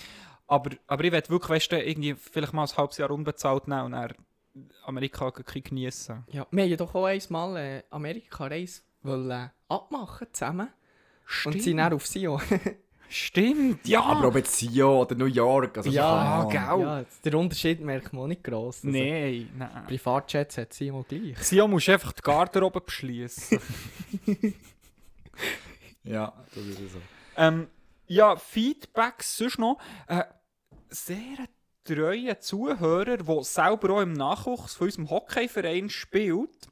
[0.47, 3.87] aber, aber ich will wirklich, weißt du, irgendwie vielleicht mal ein halbes Jahr unbezahlt nehmen
[3.87, 4.13] und dann
[4.85, 6.25] Amerika geniessen.
[6.31, 10.69] Ja, wir haben ja doch auch einmal äh, Amerika-Reise wollen, abmachen zusammen.
[11.45, 12.41] Und sind dann auf Sion.
[13.09, 14.03] Stimmt, ja.
[14.03, 15.77] Aber ob jetzt Sion oder New York.
[15.79, 16.41] Also Ja.
[16.43, 16.53] Ahnung.
[16.53, 18.85] ja, der Unterschied merkt man auch nicht gross.
[18.85, 19.85] Also, Nein, nein.
[19.87, 21.37] Privatjets hat Sion gleich.
[21.39, 23.59] Sion musst du einfach die Garderobe beschließen.
[26.05, 26.99] Ja, das ist so.
[27.37, 27.69] ähm,
[28.09, 29.79] ja, Feedbacks sonst noch.
[30.09, 30.25] Äh,
[30.89, 31.47] sehr
[31.85, 36.69] treuer Zuhörer, der selber auch im Nachwuchs von unserem Hockeyverein spielt,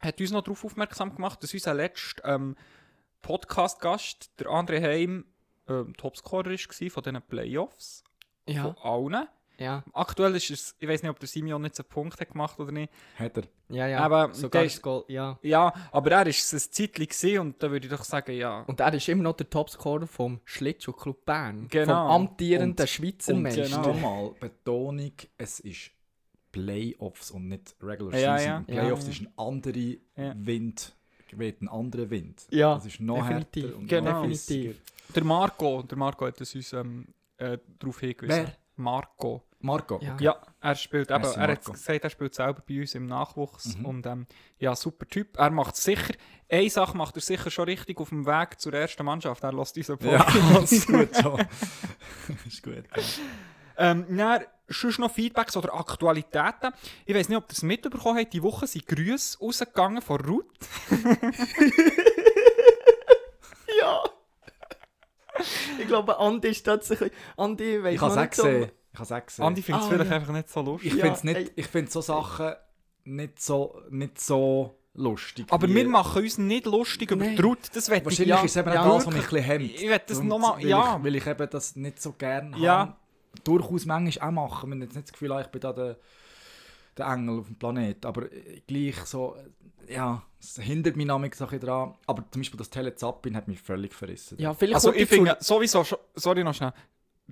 [0.00, 2.56] hat uns noch darauf aufmerksam gemacht, dass unser letzter ähm,
[3.22, 5.24] Podcast-Gast, der André Heim,
[5.68, 8.04] ähm, Topscorer war von diesen Playoffs.
[8.46, 8.76] Ja, Von
[9.12, 9.26] allen.
[9.58, 12.58] ja, Aktuell ist es, ich weiß nicht, ob der Simeon jetzt einen Punkt hat gemacht
[12.58, 12.90] oder nicht.
[13.18, 13.42] Hat er.
[13.68, 13.98] ja, ja.
[14.00, 15.38] Aber Sogar ist- Goal, ja.
[15.42, 18.62] Ja, aber er war es ein Zeitchen und da würde ich doch sagen, ja.
[18.62, 21.68] Und er ist immer noch der Topscorer vom Schlittschuhclub Bern.
[21.68, 22.06] Genau.
[22.06, 23.62] Vom amtierenden Und- Schweizer Und Meister.
[23.64, 23.82] Genau.
[23.88, 25.90] nochmal, Betonung, es ist
[26.64, 28.64] Playoffs und nicht Regular Ja, Season.
[28.68, 28.80] ja.
[28.82, 29.10] Playoffs Ja.
[29.10, 29.76] ist ein anderer
[30.16, 30.34] Ja.
[30.36, 30.94] Wind,
[31.32, 32.46] weht ein anderer Wind.
[32.50, 33.64] Ja, das ist noch definitiv.
[33.64, 34.10] härter und Genau.
[34.22, 34.80] noch Definitiv.
[35.14, 37.06] Der Marco, der Marco hat es uns ähm,
[37.38, 38.46] äh, darauf hingewiesen.
[38.46, 38.52] Wer?
[38.76, 39.42] Marco.
[39.60, 39.98] Marco.
[40.00, 40.14] Ja.
[40.14, 40.24] okay.
[40.24, 43.84] Ja, er spielt eben, er hat gesagt, er spielt selber bei uns im Nachwuchs Mhm.
[43.86, 44.26] und ähm,
[44.60, 45.36] ja, super Typ.
[45.36, 46.14] Er macht sicher,
[46.48, 49.42] eine Sache macht er sicher schon richtig auf dem Weg zur ersten Mannschaft.
[49.42, 50.72] Er lässt unseren Ja, Podcast.
[50.72, 51.38] ist gut so.
[52.46, 52.84] ist gut.
[52.96, 53.02] Ja.
[53.78, 56.72] Ähm, dann, sonst noch Feedbacks oder Aktualitäten.
[57.06, 60.46] Ich weiß nicht, ob ihr es mitbekommen habt, die Woche sind Grüße rausgegangen von Ruth.
[63.80, 64.02] Ja!
[65.78, 67.12] ich glaube, Andi ist tatsächlich.
[67.36, 68.48] Andi weiss Ich noch es auch nicht so-.
[68.92, 69.44] Ich habe es gesehen.
[69.44, 70.16] Andi findet es Ah, vielleicht ja.
[70.16, 70.92] einfach nicht so lustig.
[70.92, 71.44] ich Ja, finde ey.
[71.44, 72.54] nicht, ich finde so Sachen
[73.04, 75.46] nicht so, nicht so lustig.
[75.50, 77.58] Aber wir machen uns nicht lustig über die Ruth.
[77.72, 79.44] Das wette ich Wahrscheinlich Ja, ist es eben ja, auch das, was mich ein bisschen
[79.44, 79.70] hemmt.
[79.70, 80.96] Ich will das nochmal, weil ja.
[80.98, 82.78] Ich, weil ich eben das nicht so gerne Ja.
[82.78, 82.96] habe.
[83.44, 84.70] Durchaus manchmal auch machen.
[84.70, 85.96] Man hat jetzt nicht das Gefühl, ah, ich bin da der,
[86.96, 88.04] der Engel auf dem Planet.
[88.06, 89.36] Aber äh, gleich so,
[89.86, 91.94] äh, ja, es hindert mich nämlich so ein bisschen dran.
[92.06, 94.38] Aber zum Beispiel das Telezappin hat mich völlig verrissen.
[94.40, 96.72] Ja, vielleicht Also ich zu- finde sowieso, sorry noch schnell,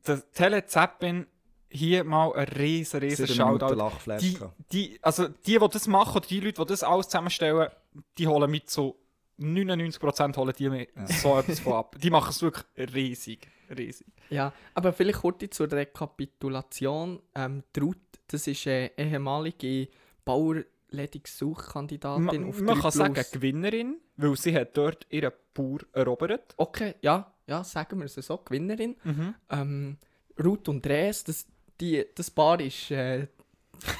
[0.06, 1.26] der Telezappin
[1.68, 3.26] hier mal ein riesen, riesen
[3.58, 3.74] Shoutout.
[4.22, 4.38] Die,
[4.72, 7.68] die, also die, die das machen, oder die Leute, die das alles zusammenstellen,
[8.16, 8.96] die holen mit so
[9.38, 11.06] 99% holen die mir Ja.
[11.06, 11.96] so etwas von ab.
[12.00, 14.06] Die machen es wirklich riesig, riesig.
[14.30, 17.20] Ja, aber vielleicht kurz zur Rekapitulation.
[17.34, 17.96] Ähm, die Ruth,
[18.28, 19.88] das ist eine ehemalige
[20.24, 23.24] Bauerledigungssuchkandidatin Man, auf man 3 kann sagen.
[23.32, 26.54] Gewinnerin, weil sie hat dort ihren Bauer erobert.
[26.56, 28.96] Okay, ja, ja, sagen wir es so, Gewinnerin.
[29.04, 29.34] Mhm.
[29.50, 29.96] Ähm,
[30.42, 31.46] Ruth und Res, das,
[31.80, 33.26] die, das Paar ist äh,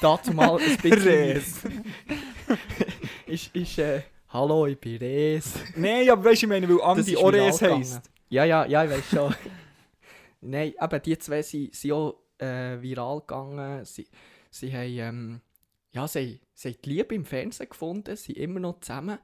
[0.01, 0.93] dazu mal ein bisschen...
[1.03, 1.61] Res.
[3.25, 5.53] ist, ist äh, Hallo, ich bin Res.
[5.77, 8.11] Nein, aber weißt du, ich meine, weil Andi Ores viral heisst.
[8.29, 9.35] Ja, ja, ja, ich weiß schon.
[10.41, 13.85] Nein, aber die zwei sind, sind auch äh, viral gegangen.
[13.85, 14.05] Sie,
[14.49, 15.41] sie haben, ähm,
[15.91, 19.17] ja, sie, sie haben die Liebe im Fernsehen gefunden, sind immer noch zusammen.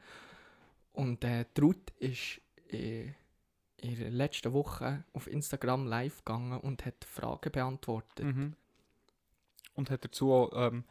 [0.94, 2.40] Und äh, Ruth ist
[2.72, 3.08] äh,
[3.82, 8.26] in der letzten Woche auf Instagram live gegangen und hat Fragen beantwortet.
[8.26, 8.54] Mhm.
[9.74, 10.86] Und hat dazu auch ähm,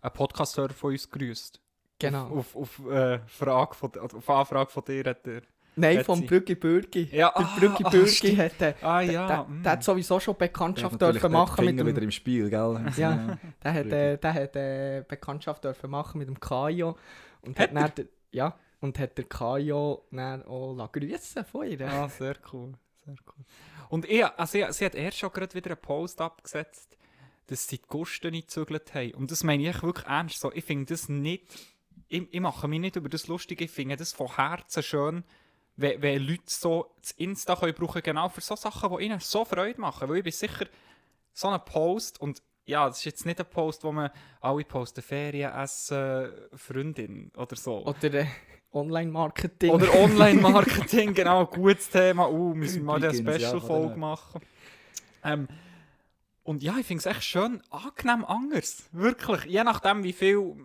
[0.00, 1.61] einen Podcast-Hörer von uns gegrüßt.
[2.02, 2.26] Genau.
[2.26, 5.42] Auf, auf, auf, äh, Frage von, also auf Anfrage von dir hat er.
[5.74, 7.08] Nein, hat vom Brügge Bürgi.
[7.12, 8.38] Ja, Der ah, Brügge ah, Bürgi stimmt.
[8.38, 9.26] hat, äh, Ah ja.
[9.26, 9.62] der, mm.
[9.62, 11.86] der hat sowieso schon Bekanntschaft natürlich dürfen machen mit dem...
[11.86, 12.84] wieder im Spiel, gell?
[12.96, 13.38] Ja.
[13.64, 16.96] Der hat, äh, der hat äh, Bekanntschaft dürfen machen mit dem Kajo.
[17.40, 21.66] Und hat, Hat dann, der- ja, und hat der Kajo dann auch la grüssen von
[21.66, 21.80] ihr.
[21.88, 22.72] Ah, sehr cool.
[23.06, 23.44] Sehr cool.
[23.88, 26.96] Und ich, also ich, sie hat erst schon gerade wieder einen Post abgesetzt,
[27.46, 29.12] dass sie die Kosten nicht gezügelt haben.
[29.14, 30.40] Und das meine ich wirklich ernst.
[30.40, 31.44] So, ich finde das nicht.
[32.12, 33.62] Ich, ich mache mich nicht über das lustig.
[33.62, 35.24] Ich finde das von Herzen schön,
[35.76, 39.46] wenn, wenn Leute so das Insta können brauchen genau für so Sachen, die ihnen so
[39.46, 40.10] Freude machen.
[40.10, 40.66] Weil ich bin sicher,
[41.32, 44.10] so ein Post und ja, das ist jetzt nicht ein Post, wo man
[44.42, 47.84] alle posten Ferien, Essen, Freundin oder so.
[47.86, 48.26] Oder äh,
[48.72, 49.70] Online-Marketing.
[49.70, 52.30] Oder Online-Marketing, genau, gutes Thema.
[52.30, 54.42] Uh, müssen wir mal eine ja, Special-Folge von machen.
[55.24, 55.48] Ähm,
[56.44, 58.88] und ja, ich finde es echt schön angenehm anders.
[58.92, 59.44] Wirklich.
[59.44, 60.56] Je nachdem, wie viel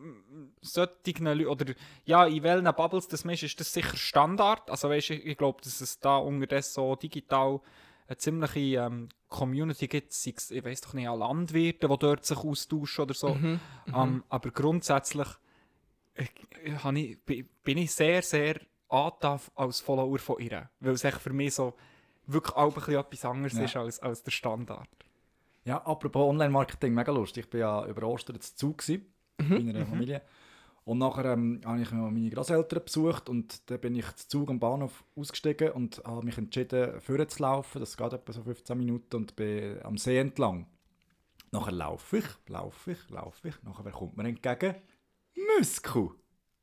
[0.68, 1.74] solche Leute, oder
[2.06, 4.70] ja, in welchen Bubbles das man ist, ist das sicher Standard.
[4.70, 7.60] Also weißt, ich, ich glaube, dass es da unterdessen so digital
[8.08, 12.26] eine ziemliche ähm, Community gibt, sei es, ich weiß doch nicht, an Landwirte, die dort
[12.26, 13.36] sich austauschen oder so.
[13.36, 13.60] Mhm.
[13.94, 15.28] Ähm, aber grundsätzlich
[16.16, 20.70] ich, bi- bin ich sehr, sehr angetan als Follower von ihr.
[20.80, 21.74] Weil es echt für mich so
[22.26, 23.64] wirklich auch ein bisschen etwas anderes Ja.
[23.66, 24.88] ist als, als der Standard.
[25.66, 27.48] Ja, apropos Online-Marketing, mega lustig.
[27.48, 29.06] Ich war ja über Ostern zu Zug gewesen,
[29.38, 30.22] bei meiner Familie.
[30.88, 34.50] Und nachher ähm, habe ich noch meine Großeltern besucht und dann bin ich zu Zug
[34.50, 37.82] am Bahnhof ausgestiegen und habe mich entschieden, vorher zu laufen.
[37.82, 40.66] Das geht etwa so 15 Minuten und bin am See entlang.
[41.52, 43.56] Nachher laufe ich, laufe ich, laufe ich.
[43.64, 44.76] Nachher wer kommt mir entgegen?
[45.60, 46.12] Musku.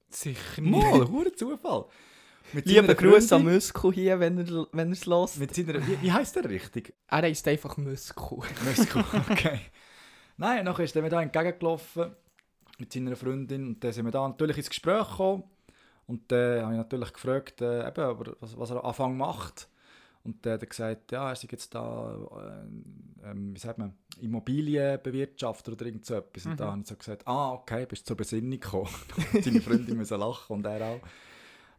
[0.08, 0.70] Sicher nicht.
[0.70, 1.84] Mal, hure Zufall.
[2.54, 5.37] Mit Lieber Gruß an Musku hier, wenn er, wenn er es hört.
[5.37, 6.94] Mit seiner, wie, wie heisst der richtig?
[7.08, 8.42] Er heisst einfach Musku.
[8.64, 9.60] Musku, okay.
[10.38, 12.16] Nein, nachher ist er mir da entgegengelaufen
[12.78, 15.44] mit seiner Freundin und dann sind wir da natürlich ins Gespräch gekommen
[16.06, 19.68] und dann habe ich natürlich gefragt, äh, eben, aber was, was er am Anfang macht
[20.24, 22.16] und dann hat gesagt, ja, er sei jetzt da,
[23.22, 26.46] äh, ähm, wie sagt man, Immobilienbewirtschafter oder irgend so etwas.
[26.46, 28.88] Und da habe ich so gesagt, ah, okay, bist zur Besinnung gekommen.
[29.42, 31.00] Seine Freundin müssen lachen und er auch.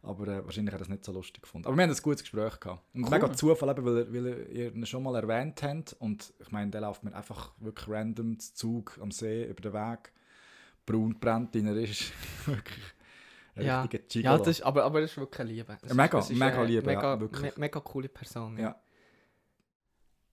[0.02, 1.66] Aber äh, wahrscheinlich hat er es nicht so lustig gefunden.
[1.66, 2.82] Aber wir haben ein gutes Gespräch gehabt.
[2.94, 3.10] Und Cool.
[3.10, 5.96] mega Zufall, eben, weil, weil ihr ihn schon mal erwähnt habt.
[5.98, 9.72] Und ich meine, der läuft mir einfach wirklich random zu Zug am See über den
[9.72, 10.12] Weg.
[10.86, 12.12] Braun brennt in er ist.
[12.46, 12.82] wirklich
[13.56, 13.82] ein Ja.
[13.82, 14.38] richtiger Ja, Gigolo.
[14.38, 15.78] das ist, aber, aber das ist wirklich eine Liebe.
[15.82, 17.42] Das Mega, ist, das ist, mega Liebe, ja, Mega, wirklich.
[17.42, 18.58] me mega coole Person.
[18.58, 18.76] Ja.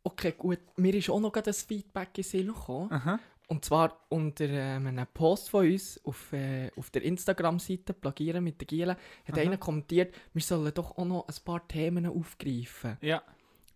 [0.03, 0.59] Okay, gut.
[0.75, 2.91] Mir ist auch noch ein Feedback in Sinn gekommen.
[2.91, 3.19] Aha.
[3.47, 8.59] Und zwar unter ähm, einem Post von uns auf, äh, auf der Instagram-Seite Plagieren mit
[8.59, 9.41] der Giele hat Aha.
[9.41, 12.97] einer kommentiert, wir sollen doch auch noch ein paar Themen aufgreifen.
[13.01, 13.21] Ja,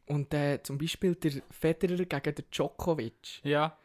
[0.07, 3.43] Und äh, zum Beispiel der Federer gegen den Djokovic.
[3.43, 3.77] ja.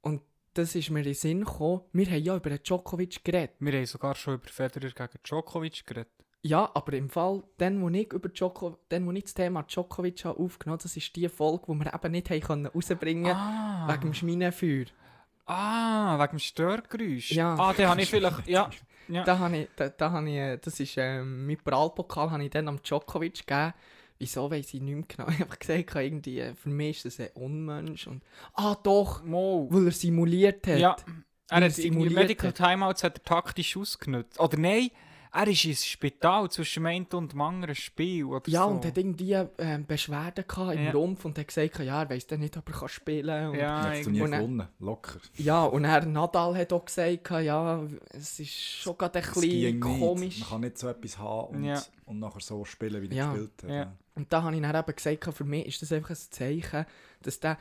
[0.00, 0.22] Und
[0.58, 3.52] das ist mir in den Sinn gekommen, wir haben ja über den Djokovic geredet.
[3.60, 6.08] Wir haben sogar schon über Federer gegen Djokovic geredet.
[6.42, 10.24] Ja, aber im Fall, dann, wo ich, über Djoko, dann, wo ich das Thema Djokovic
[10.24, 14.00] habe aufgenommen habe, das ist die Folge, die wir eben nicht haben rausbringen Ah, wegen
[14.02, 14.84] dem Schminenfeuer.
[15.46, 17.32] ah, wegen dem Störgeräusch.
[17.32, 17.54] Ja.
[17.58, 18.70] Ah, den habe ich vielleicht, ja.
[19.08, 19.24] ja.
[19.24, 22.50] Da habe ich, da, da habe ich, äh, das ist ähm, mein Prallpokal, habe ich
[22.50, 23.74] dann am Djokovic gegeben.
[24.18, 25.28] Wieso weiss ich nicht mehr genau.
[25.30, 28.06] Ich habe gesagt, irgendwie, äh, für mich ist das ein Unmensch.
[28.06, 28.22] Und,
[28.54, 29.68] ah doch, Mo.
[29.70, 30.78] weil er simuliert hat.
[30.78, 30.96] Ja.
[31.48, 32.56] Er hat simuliert Medical hat.
[32.56, 34.40] Timeouts hat er taktisch ausgenutzt.
[34.40, 34.90] Oder nein,
[35.32, 38.24] Er ist ins Spital zwischen einen und dem anderen Spiel.
[38.24, 38.68] Oder Ja, so.
[38.70, 40.90] und hat irgendwie ähm, Beschwerden gehabt im Ja.
[40.92, 43.50] Rumpf und hat gesagt, ja, er weiss dann nicht, ob er kann spielen kann.
[43.50, 45.20] Und, Ja, und dann- gewonnen, locker.
[45.34, 47.82] ja, und er Nadal hat auch gesagt, ja,
[48.14, 49.80] es ist schon gerade ein bisschen nicht.
[49.82, 50.40] komisch.
[50.40, 51.82] Man kann nicht so etwas haben und, Ja.
[52.06, 53.32] und nachher so spielen, wie er Ja.
[53.32, 53.70] gespielt hat.
[53.70, 53.92] Ja.
[54.16, 56.86] Und da habe ich dann eben gesagt, für mich ist das einfach ein Zeichen,
[57.22, 57.58] dass der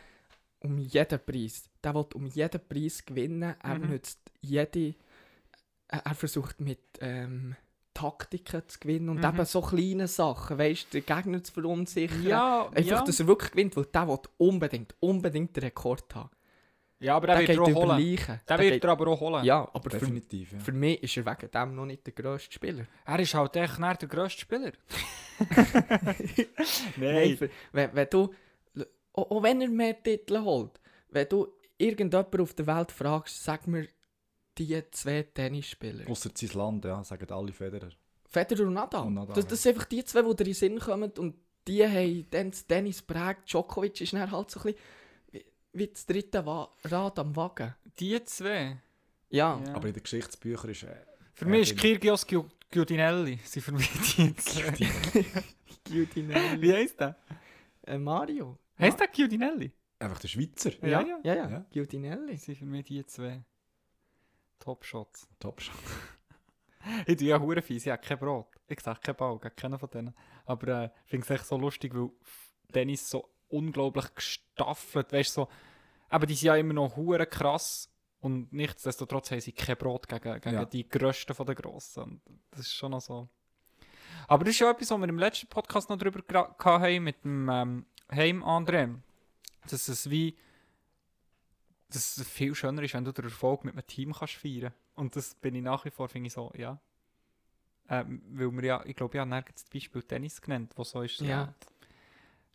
[0.61, 3.89] um jeden Preis, der will um jeden Preis gewinnen, er Mhm.
[3.89, 4.95] nützt jede,
[5.89, 7.55] er, er versucht mit ähm,
[7.93, 9.25] Taktiken zu gewinnen und Mhm.
[9.25, 12.23] eben so kleine Sachen, weißt du, den Gegner zu verunsichern.
[12.23, 13.03] Ja, Einfach, ja.
[13.03, 16.29] dass er wirklich gewinnt, weil der will unbedingt, unbedingt den Rekord haben.
[16.99, 17.97] Ja, aber der, Der wird er holen.
[18.17, 19.43] Der Der wird geht- er aber auch holen.
[19.43, 20.59] Ja, aber für, Definitiv, ja.
[20.59, 22.85] für mich ist er wegen dem noch nicht der grösste Spieler.
[23.05, 24.71] Er ist halt echt nicht der grösste Spieler.
[26.97, 28.33] Nein, für, wenn, wenn du,
[29.13, 30.79] auch, auch wenn er mehr Titel holt,
[31.09, 33.87] wenn du irgendjemanden auf der Welt fragst, sag mir
[34.57, 36.09] die zwei Tennisspieler.
[36.09, 37.89] Ausser sein Land, ja, sagen alle Federer.
[38.27, 39.07] Federer und Nadal.
[39.07, 41.35] Und Nadal, das, das sind einfach die zwei, die dir in den Sinn kommen und
[41.67, 43.49] die haben dann das Tennis prägt.
[43.51, 44.79] Djokovic ist dann halt so ein bisschen
[45.77, 47.75] wie, das dritte Wa Rad am Wagen.
[47.99, 48.81] Die zwei.
[49.29, 49.59] Ja.
[49.65, 49.73] Ja.
[49.75, 50.95] Aber in den Geschichtsbüchern ist äh,
[51.33, 51.79] Für mich ist.
[51.79, 53.39] Kyrgios Giu- Giudinelli.
[53.43, 54.71] Sie für mich die zwei.
[55.83, 56.61] Giudinelli.
[56.61, 57.15] Wie heisst der?
[57.85, 58.57] Äh, Mario.
[58.79, 59.71] Heisst der Giudinelli?
[59.99, 60.71] einfach der Schweizer.
[60.85, 61.33] Ja, ja, ja.
[61.35, 61.49] ja.
[61.49, 61.65] Ja.
[61.71, 62.37] Giudinelli.
[62.37, 63.43] Sie für mich die zwei.
[64.59, 65.27] Top-Shots.
[65.39, 65.75] Top schon.
[67.07, 68.45] Ich tue ja hure fies, ich habe kein Brot.
[68.67, 70.13] Ich sage kein Ball, ich keinen von denen.
[70.45, 72.11] Aber äh, ich finde es echt so lustig, weil
[72.75, 75.47] Dennis so unglaublich gestaffelt, weißt so,
[76.09, 77.89] aber die sind ja immer noch hure krass
[78.19, 80.65] und nichtsdestotrotz haben sie kein Brot gegen, gegen Ja.
[80.65, 82.03] die Größten von den Grossen.
[82.03, 83.27] Und das ist schon noch so.
[84.27, 87.23] Aber das ist ja etwas, was wir im letzten Podcast noch drüber gehabt haben mit
[87.23, 88.95] dem ähm, Heim André.
[89.69, 90.35] Dass es wie
[91.89, 95.15] dass es viel schöner ist, wenn du den Erfolg mit einem Team kannst feiern Und
[95.15, 96.79] das bin ich nach wie vor, finde ich so, ja.
[97.87, 101.03] Ähm, weil wir ja, ich glaube, ich habe nirgends das Beispiel Tennis genannt, wo so
[101.03, 101.19] ist.
[101.21, 101.53] Ja.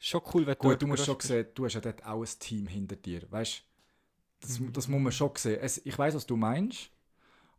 [0.03, 2.67] Schon cool, wenn Gut, du musst schon sehen, du hast ja dort auch ein Team
[2.67, 3.31] hinter dir.
[3.31, 3.63] Weißt
[4.41, 4.73] das, Mhm.
[4.73, 5.61] das muss man schon sehen.
[5.61, 6.91] Es, ich weiß, was du meinst,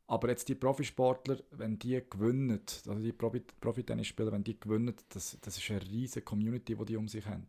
[0.07, 5.37] aber jetzt die Profisportler, wenn die gewinnen, also die Profi- Profi-Tennisspieler, wenn die gewinnen, das,
[5.41, 7.45] das ist eine riesige Community, die die um sich haben.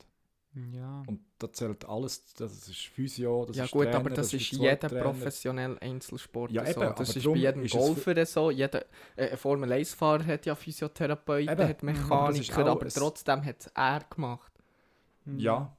[0.70, 1.02] Ja.
[1.07, 4.52] Und da zählt alles, das ist Physio, das ja ist gut, Trainer, aber das, ist
[4.52, 6.94] der jeder professionelle Einzelsportler Ja, eben, so.
[6.94, 8.50] Das ist bei jedem ist Golfer so.
[8.50, 8.85] Jeder,
[9.16, 13.66] äh, ein Formel-1-Fahrer hat ja Physiotherapeuten, Eben, hat das Mechaniker, ist aber, trotzdem hat es
[13.74, 14.51] er gemacht.
[15.26, 15.76] Ja.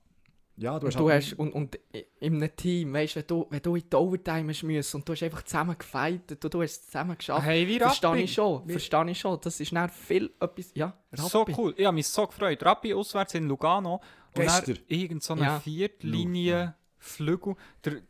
[0.56, 1.80] Ja, du Und hast du halt- hast, und, und
[2.20, 5.10] in einem Team, weißt du, wenn du, wenn du in die Overtime hast müssen und
[5.10, 8.34] du hast einfach zusammen gefightet und du hast es zusammen geschafft, Hey, wie verstehe ich
[8.36, 9.40] schon, verstehe ich schon.
[9.42, 11.74] Das ist dann viel etwas, ja, So cool.
[11.76, 12.64] Ich habe mich so gefreut.
[12.64, 13.96] Rappi auswärts in Lugano.
[13.96, 14.02] Und
[14.36, 14.78] dann Gestern.
[14.88, 15.60] irgend so eine Ja.
[15.60, 17.56] Viertlinie Flügel.
[17.84, 18.02] Der,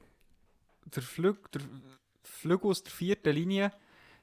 [0.94, 1.62] der, Flüg, der
[2.24, 3.72] Flügel aus der vierten Linie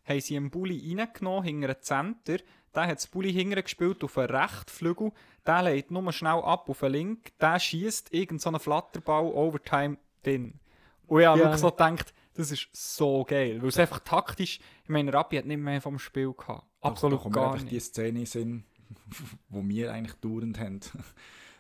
[0.04, 2.36] haben sie einen Bulli reingenommen, hinter einen Center.
[2.74, 5.12] Der hat das Bulli hinten gespielt auf den rechten Flügel.
[5.46, 7.32] Der legt nur schnell ab auf den linken.
[7.40, 10.60] Der schießt irgend so Flatterball Overtime drin.
[11.06, 11.44] Und ich habe Ja.
[11.46, 13.60] wirklich so gedacht, das ist so geil.
[13.60, 16.64] Weil es einfach taktisch, ich meine, Rappi hat nicht mehr vom Spiel gehabt.
[16.80, 17.72] Absolut mir gar einfach nicht.
[17.72, 18.64] die Szene sind,
[19.48, 20.80] wo wir eigentlich dauernd haben.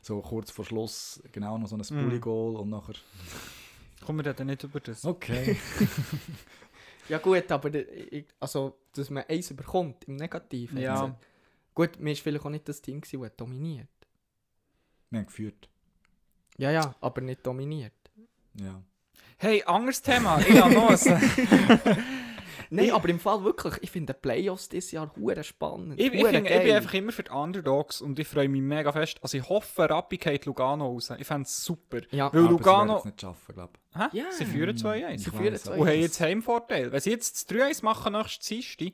[0.02, 2.04] So kurz vor Schluss genau noch so ein Mm.
[2.08, 2.94] Bully-Goal und nachher...
[4.06, 5.04] Kommen wir dann nicht über das?
[5.04, 5.58] Okay.
[7.10, 10.78] Ja gut, aber ich, also, dass man eins überkommt, im Negativen.
[10.78, 11.06] Ja.
[11.06, 11.16] jetzt.
[11.74, 13.88] Gut, mir war vielleicht auch nicht das Team, gewesen, das dominiert.
[15.10, 15.68] wir haben geführt.
[16.56, 17.92] Ja, ja, aber nicht dominiert.
[18.54, 18.80] Ja.
[19.38, 20.38] Hey, anderes Thema.
[20.40, 20.90] Ich habe noch.
[22.72, 25.98] Nein, Ich- aber im Fall wirklich, ich finde die Playoffs dieses Jahr hure spannend.
[25.98, 28.92] Ich, ich, find, ich bin einfach immer für die Underdogs und ich freue mich mega
[28.92, 29.18] fest.
[29.22, 31.12] Also ich hoffe, Rappi geht Lugano raus.
[31.18, 31.98] Ich fände es super.
[32.10, 32.98] Ja, Weil Aber sie werden Lugano...
[32.98, 34.04] es nicht schaffen, glaube Hä?
[34.12, 34.30] Ja.
[34.30, 35.10] Sie führen 2-1.
[35.14, 35.78] Ich Sie führen aber 2-1.
[35.78, 36.92] Und haben jetzt Heimvorteil.
[36.92, 38.92] Wenn sie jetzt das 3-1 machen nächstes Dienstag,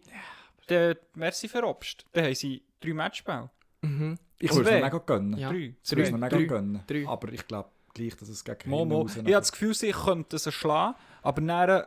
[0.69, 2.05] dann wäre sie verobst.
[2.13, 3.51] Dann haben sie drei Matchbälle.
[3.83, 4.19] Mhm.
[4.39, 5.39] Ich würde es mir mega gönnen.
[5.39, 5.51] Ja.
[5.51, 5.75] Drei.
[5.83, 6.45] Ich würde es mir mega Drei.
[6.45, 6.83] gönnen.
[6.87, 7.07] Drei.
[7.07, 9.07] Aber ich glaube gleich, dass es gegen Momo.
[9.07, 11.83] Ich habe das Gefühl, sie könnten sie schlagen, aber dann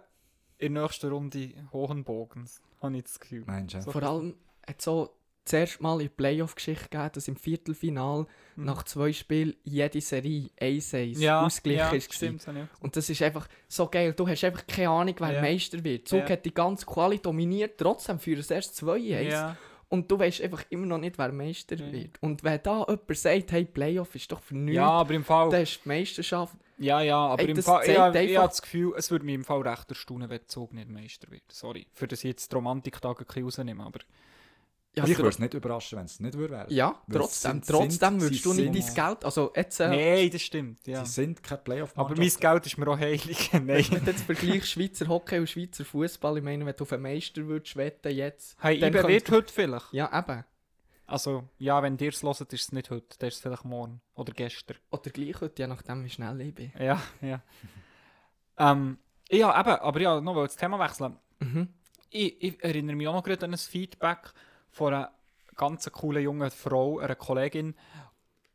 [0.59, 2.61] in der nächsten Runde hohen Bogens.
[2.81, 3.43] Habe ich das Gefühl.
[3.47, 3.81] Meinst du?
[3.81, 4.35] So- Vor allem
[4.67, 5.09] hat so
[5.45, 8.65] das erste Mal in der Playoff-Geschichte gegeben, dass im Viertelfinal Mhm.
[8.65, 12.13] nach zwei Spielen jede Serie 1-1 ja, ausgeglichen ja, ist.
[12.13, 12.47] stimmt.
[12.47, 14.13] auch Und das ist einfach so geil.
[14.13, 15.41] Du hast einfach keine Ahnung, wer Ja.
[15.41, 16.07] Meister wird.
[16.07, 16.29] Zug Ja.
[16.29, 19.31] hat die ganze Quali dominiert, trotzdem führen es erst 2-1.
[19.31, 19.57] Ja.
[19.87, 22.21] Und du weißt einfach immer noch nicht, wer Meister wird.
[22.21, 25.49] Und wenn da jemand sagt, hey, Playoff ist doch für nichts, ja, aber im Fall...
[25.49, 26.55] dann ist die Meisterschaft.
[26.79, 29.25] Ja, ja, aber Ey, im Fall, ich, habe- ich einfach- habe das Gefühl, es würde
[29.25, 31.43] mich im Fall recht erstaunen, wenn der Zug nicht Meister wird.
[31.51, 33.99] Sorry, für das ich jetzt die Romantik-Tage ein bisschen rausnehme, aber
[34.95, 36.73] Ja, ich würde es nicht überraschen, wenn es nicht würde werden.
[36.73, 40.41] ja Weil trotzdem, sind- trotzdem würdest du nicht dein Geld, also jetzt, äh, Nein, das
[40.41, 41.05] stimmt, ja.
[41.05, 43.51] Sie sind kein playoff Aber mein Geld ist mir auch heilig.
[43.53, 43.67] Nein.
[43.67, 47.03] wenn du jetzt vergleichst Schweizer Hockey und Schweizer Fußball, ich meine, wenn du auf einen
[47.03, 49.93] Meister würdest wetten jetzt, Hey, Dann IBE wird heute vielleicht.
[49.93, 50.43] ja eben,
[51.09, 53.17] Also, ja, wenn ihr es hört, ist es nicht heute.
[53.17, 54.01] Das ist es vielleicht morgen.
[54.13, 54.77] Oder gestern.
[54.91, 56.71] oder gleich heute, je nachdem wie schnell ich bin.
[56.79, 57.41] Ja, ja.
[58.57, 58.99] ähm,
[59.31, 61.17] ja, eben, aber ja, noch das Thema wechseln.
[61.39, 61.69] Mhm.
[62.09, 64.33] Ich, ich erinnere mich auch noch gerade an ein Feedback
[64.69, 65.11] von einer
[65.55, 67.75] ganz coolen jungen Frau, einer Kollegin.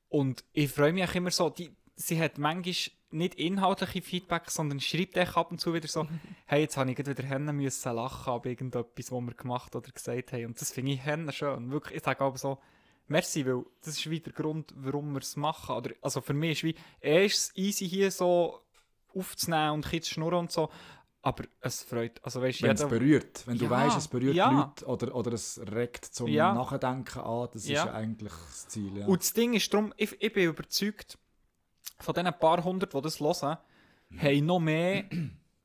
[0.09, 4.81] Und ich freue mich auch immer so, die, sie hat manchmal nicht inhaltliche Feedback, sondern
[4.81, 6.07] schreibt echt ab und zu wieder so,
[6.47, 10.33] hey, jetzt habe ich wieder Hennen müssen lachen ab irgendetwas, was wir gemacht oder gesagt
[10.33, 10.47] haben.
[10.47, 11.71] Und das finde ich Hennen schön.
[11.71, 12.59] Wirklich, ich sage aber so,
[13.07, 15.77] merci, weil das ist wie der Grund, warum wir es machen.
[15.77, 18.61] Oder, also für mich ist wie, eh ist es easy hier so
[19.15, 20.71] aufzunehmen und ein zu schnurren und so,
[21.23, 23.47] aber es freut, also weißt Wenn es jeder- berührt.
[23.47, 24.51] Wenn du Ja, weißt, es berührt ja.
[24.51, 26.53] Leute oder, oder es regt zum Ja.
[26.53, 27.81] Nachdenken an, das Ja.
[27.81, 28.99] ist ja eigentlich das Ziel.
[28.99, 29.07] Ja.
[29.07, 31.17] Und das Ding ist darum, ich, ich bin überzeugt,
[31.99, 33.59] von diesen paar hundert, die das hören,
[34.17, 35.05] haben noch mehr,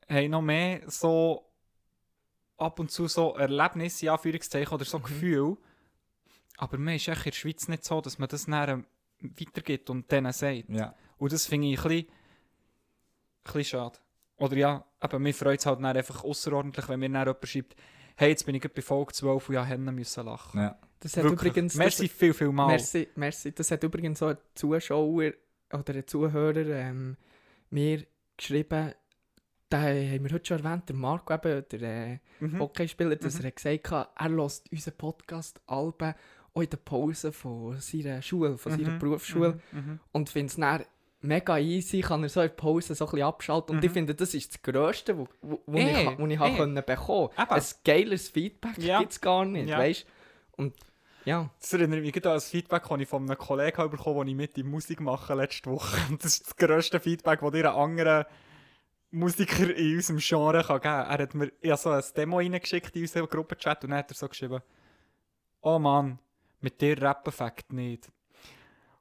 [0.10, 1.46] haben noch mehr so
[2.58, 5.58] ab und zu so Erlebnisse, in Anführungszeichen, oder so Gefühl.
[6.58, 8.86] Aber man ist echt in der Schweiz nicht so, dass man das dann
[9.22, 10.70] weitergibt und denen sagt.
[10.70, 10.94] ja.
[11.18, 14.00] Und das finde ich ein bisschen, ein bisschen schade.
[14.38, 17.76] Oder ja, aber mir freut es halt dann einfach außerordentlich, wenn mir jemand schreibt,
[18.16, 20.62] hey, jetzt bin ich bei Folge 12 und ja, Hennen müssen lachen.
[20.62, 20.80] Ja.
[21.02, 21.52] Das hat Wirklich.
[21.52, 21.76] übrigens...
[21.76, 22.68] Merci viel, viel mal.
[22.68, 23.54] Merci, merci.
[23.54, 25.32] Das hat übrigens so ein Zuschauer
[25.74, 27.18] oder ein Zuhörer ähm,
[27.70, 28.06] mir
[28.38, 28.94] geschrieben,
[29.70, 32.60] da haben wir heute schon erwähnt, der Marco eben, der äh, Mhm.
[32.60, 33.46] Hockeyspieler, dass Mhm.
[33.46, 36.14] er gesagt hat, er hört unseren Podcast Alben
[36.54, 39.00] auch in der Pause von seiner Schule, von seiner Mhm.
[39.00, 39.80] Berufsschule Mhm.
[39.80, 40.00] Mhm.
[40.14, 40.84] und findet es dann
[41.22, 43.94] mega easy, kann er so in der Pause so ein bisschen abschalten und ich Mhm.
[43.94, 44.62] finde, das ist das
[45.42, 46.50] wo, wo Eh, ich, wo ich eh.
[46.50, 46.74] bekommen
[47.38, 47.50] Eben.
[47.50, 49.00] Ein geiles Feedback Ja.
[49.00, 49.78] gibt es gar nicht, Ja.
[49.78, 50.06] weißt
[50.58, 50.74] Und
[51.30, 54.30] ja, Das erinnert mich an das Feedback, das ich von einem Kollegen habe bekommen habe,
[54.30, 55.96] ich mit in Musik mache letzte Woche.
[56.18, 58.26] Das ist das grösste Feedback, das dir einen anderen
[59.12, 61.06] Musiker in unserem Genre kann geben kann.
[61.08, 64.16] Er hat mir habe so ein Demo reingeschickt in unseren Gruppenchat und dann hat er
[64.16, 64.60] so geschrieben,
[65.62, 66.18] oh Mann,
[66.62, 68.12] mit dir rappen fängt nicht.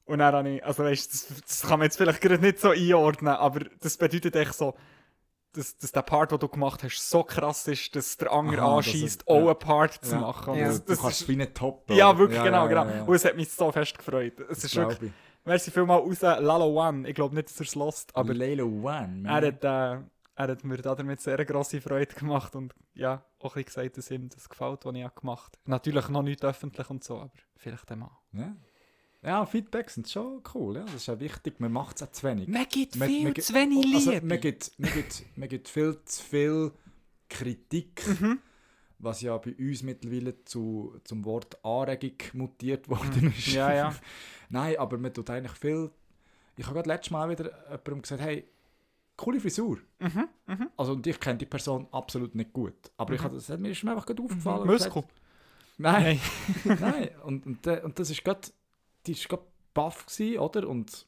[0.05, 2.71] Und dann habe ich, also weißt, das, das kann man jetzt vielleicht gerade nicht so
[2.71, 4.75] einordnen, aber das bedeutet echt so,
[5.59, 8.77] dass, dass der Part, den du gemacht hast, so krass ist, dass der andere Aha,
[8.79, 9.47] anschießt, auch ja.
[9.47, 10.21] einen Part zu Ja.
[10.21, 10.55] machen.
[10.55, 10.69] Ja.
[10.69, 11.97] Das, du das kannst ist, wie nicht toppen.
[11.97, 12.87] ja, wirklich, genau, genau.
[13.07, 14.35] Und es hat mich so fest gefreut.
[14.49, 15.13] Es ist wirklich, ich.
[15.45, 17.09] merci vielmal raus, Lalo One.
[17.09, 20.03] Ich glaube nicht, dass er es lost, aber Lelo One, er hat, äh,
[20.37, 24.11] er hat mir damit sehr grosse Freude gemacht und ja, auch ein bisschen gesagt, dass
[24.11, 25.71] ihm das gefällt, was ich gemacht habe.
[25.71, 28.11] Natürlich noch nicht öffentlich und so, aber vielleicht einmal.
[28.33, 28.55] Ja.
[29.23, 30.83] Ja, Feedbacks sind schon cool, ja.
[30.85, 31.59] Das ist ja wichtig.
[31.61, 32.49] Man macht es auch zu wenig.
[32.49, 33.97] Man gibt Man- viel man zu wenig Liebe.
[33.97, 36.73] Also, man, gibt, man, gibt, man gibt viel zu viel
[37.29, 38.39] Kritik, Mhm.
[38.99, 43.49] was ja bei uns mittlerweile zu, zum Wort Anregung mutiert worden ist.
[43.49, 43.55] Mhm.
[43.55, 43.95] Ja, ja.
[44.49, 45.91] Nein, aber man tut eigentlich viel.
[46.57, 48.49] Ich habe gerade letztes Mal wieder jemandem gesagt, hey,
[49.17, 49.79] coole Frisur.
[50.01, 50.71] Mhm, mhm.
[50.77, 52.75] Also, und ich kenne die Person absolut nicht gut.
[52.97, 53.25] Aber ich Mhm.
[53.25, 54.63] habe, das hat mir ist mir einfach gerade aufgefallen.
[54.63, 55.05] und Muskel.
[55.81, 56.21] Nein,
[56.65, 56.79] Nein.
[56.81, 57.11] nein.
[57.25, 58.49] Und, und, äh, und das ist gerade,
[59.09, 59.45] die ist gerade
[59.75, 60.69] baff gewesen, oder?
[60.69, 61.07] Und,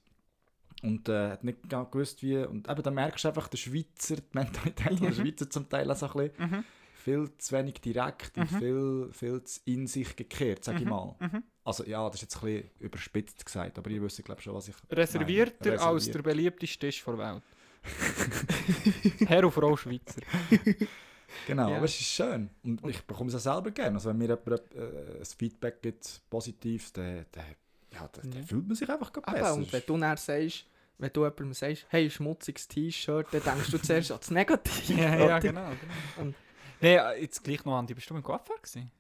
[0.83, 2.39] und äh, hat nicht genau gewusst, wie.
[2.39, 5.97] Und eben, da merkst du einfach, der Schweizer, die Mentalität der Schweizer zum Teil auch
[5.97, 6.65] so ein bisschen, Mhm.
[6.95, 8.59] viel zu wenig direkt und Mhm.
[8.59, 11.17] viel, viel zu in sich gekehrt, sage ich Mhm, mal.
[11.21, 11.43] mhm.
[11.65, 14.55] Also ja, das ist jetzt ein bisschen überspitzt gesagt, aber ihr wisst, glaube ich, schon,
[14.55, 15.81] was ich Reservierter meine.
[15.81, 17.43] als der beliebteste Tisch der Welt.
[19.27, 20.21] Herr und Frau Schweizer.
[21.47, 21.77] Genau, Ja.
[21.77, 22.51] aber es ist schön.
[22.65, 23.95] Und ich bekomme es auch selber gerne.
[23.97, 27.45] Also wenn mir jemand äh, ein Feedback gibt, positiv, dann, dann,
[27.93, 28.47] ja, dann, dann Ja.
[28.47, 29.55] fühlt man sich einfach besser.
[29.55, 30.67] und wenn du dann sagst,
[30.99, 34.93] wenn du jemandem sagst, hey, schmutziges T-Shirt, dann denkst du zuerst an das Negative.
[35.01, 35.61] ja, ja, genau.
[35.71, 36.23] genau.
[36.23, 36.35] Und-
[36.83, 38.91] Nee, äh, jetzt gleich noch an die bist du im Coiffeur gewesen?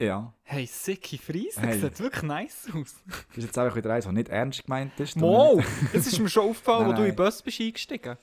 [0.00, 1.80] ja, Hey, sicke Friese, Hey.
[1.80, 2.94] sieht wirklich nice aus.
[3.28, 5.16] das ist jetzt einfach wieder eins, was nicht ernst gemeint ist.
[5.16, 5.60] Mo,
[5.92, 7.16] das ist mir schon aufgefallen, Nein, wo du in nein.
[7.16, 8.16] den Bus bist eingestiegen.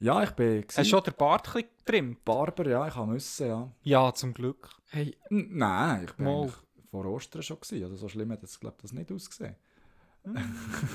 [0.00, 2.24] Ja, ich bin Hast du schon den Bart getrimmt?
[2.24, 3.68] Barber, ja, ich habe müssen, ja.
[3.82, 4.70] Ja, zum Glück.
[4.90, 6.52] Hey, N nein, ich bin Mo.
[6.90, 7.84] Vor Ostern schon gewesen.
[7.84, 9.56] Also so schlimm hat es, glaube das nicht ausgesehen.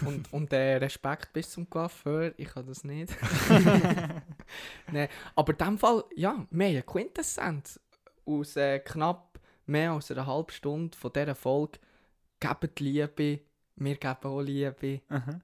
[0.05, 3.15] und, und äh, Respekt bis zum Coiffeur, ich kann das nicht.
[4.91, 7.79] nee, aber in dem Fall, ja, wir haben eine Quintessenz
[8.25, 11.79] aus äh, knapp mehr als einer halben Stunde von dieser Folge.
[12.39, 13.39] Gebt Liebe,
[13.75, 15.01] wir geben auch Liebe.
[15.09, 15.41] Mhm.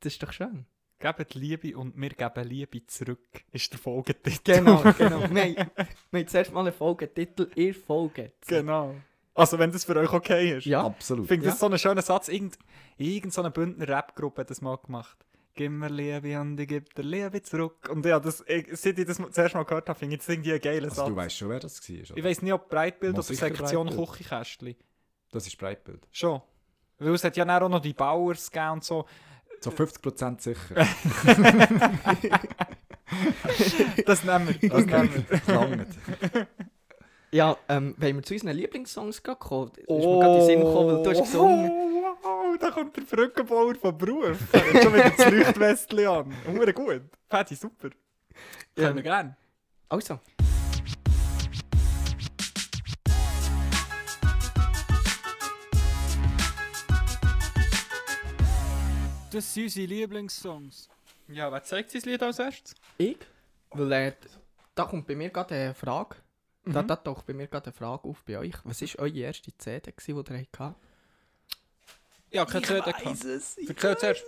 [0.00, 0.66] Das ist doch schön.
[1.00, 4.52] Gebt Liebe und wir geben Liebe zurück, ist der Folgetitel.
[4.52, 5.20] Genau, genau.
[5.30, 5.70] wir, haben,
[6.10, 8.46] wir haben zuerst mal einen Folgetitel, ihr folgt.
[8.46, 8.94] genau.
[9.38, 10.66] Also wenn das für euch okay ist.
[10.66, 11.24] Ja, Absolut.
[11.24, 11.50] Ich finde Ja.
[11.52, 12.28] das so einen schönen Satz.
[12.28, 12.58] Irgend,
[12.96, 15.16] irgend so eine Bündner Rap-Gruppe hat das mal gemacht.
[15.54, 17.88] Gib mir Liebe und ich gebe dir Liebe zurück.
[17.90, 20.52] Und ja, das, ich, seit ich das erste Mal gehört habe, finde ich das irgendwie
[20.52, 21.08] ein geiler Also, Satz.
[21.08, 22.24] du weißt schon, wer das war, ich oder?
[22.24, 23.88] weiß nicht, ob Breitbild Muss oder Sektion.
[23.88, 24.76] Küchenkästchen.
[25.32, 26.06] Das ist Breitbild.
[26.12, 26.40] Schon.
[26.98, 29.04] Weil es hat ja dann auch noch die Bauers gegeben und so.
[29.60, 30.86] So 50% sicher.
[34.06, 34.68] Das nehmen wir.
[34.68, 35.10] Das nehmen
[35.46, 36.46] wir.
[37.30, 40.60] Ja, ähm, wenn wir zu unseren Lieblingssongs gehen kommen, ist mir gerade in den Sinn
[40.60, 41.70] gekommen, weil du hast gesungen.
[41.70, 44.38] Oh, wow, da kommt der Brückenbauer vom Beruf.
[44.52, 46.34] Er hat schon wieder das Leuchtwestchen an.
[46.46, 47.02] Hure gut.
[47.28, 47.90] Fädi, super.
[48.76, 48.84] Ja.
[48.84, 49.36] Können wir gerne.
[49.90, 50.20] Also,
[59.30, 60.88] Das sind unsere Lieblingssongs.
[61.28, 62.74] Ja, wer zeigt sein Lied als erstes?
[62.96, 63.18] ich,
[63.70, 64.12] weil äh,
[64.74, 66.16] da kommt bei mir gerade eine Frage.
[66.72, 66.86] Da, Mhm.
[66.88, 68.54] da taucht bei mir gerade eine Frage auf bei euch.
[68.64, 70.76] Was war eure erste CD, gewesen, die ihr hattet?
[72.30, 73.24] Ja, keine CD gehabt.
[73.24, 73.56] es.
[73.58, 74.24] Erzähl zuerst.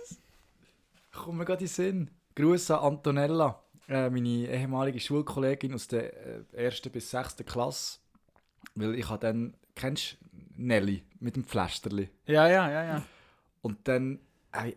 [1.11, 2.09] Kommt mir gerade in den Sinn.
[2.35, 7.99] Gruß an Antonella, äh, meine ehemalige Schulkollegin aus der äh, ersten bis sechsten Klasse.
[8.75, 12.09] Weil ich habe dann, kennst du Nelly mit dem Pflasterli?
[12.25, 13.03] Ja, ja, ja, ja.
[13.61, 14.19] Und dann
[14.53, 14.73] äh,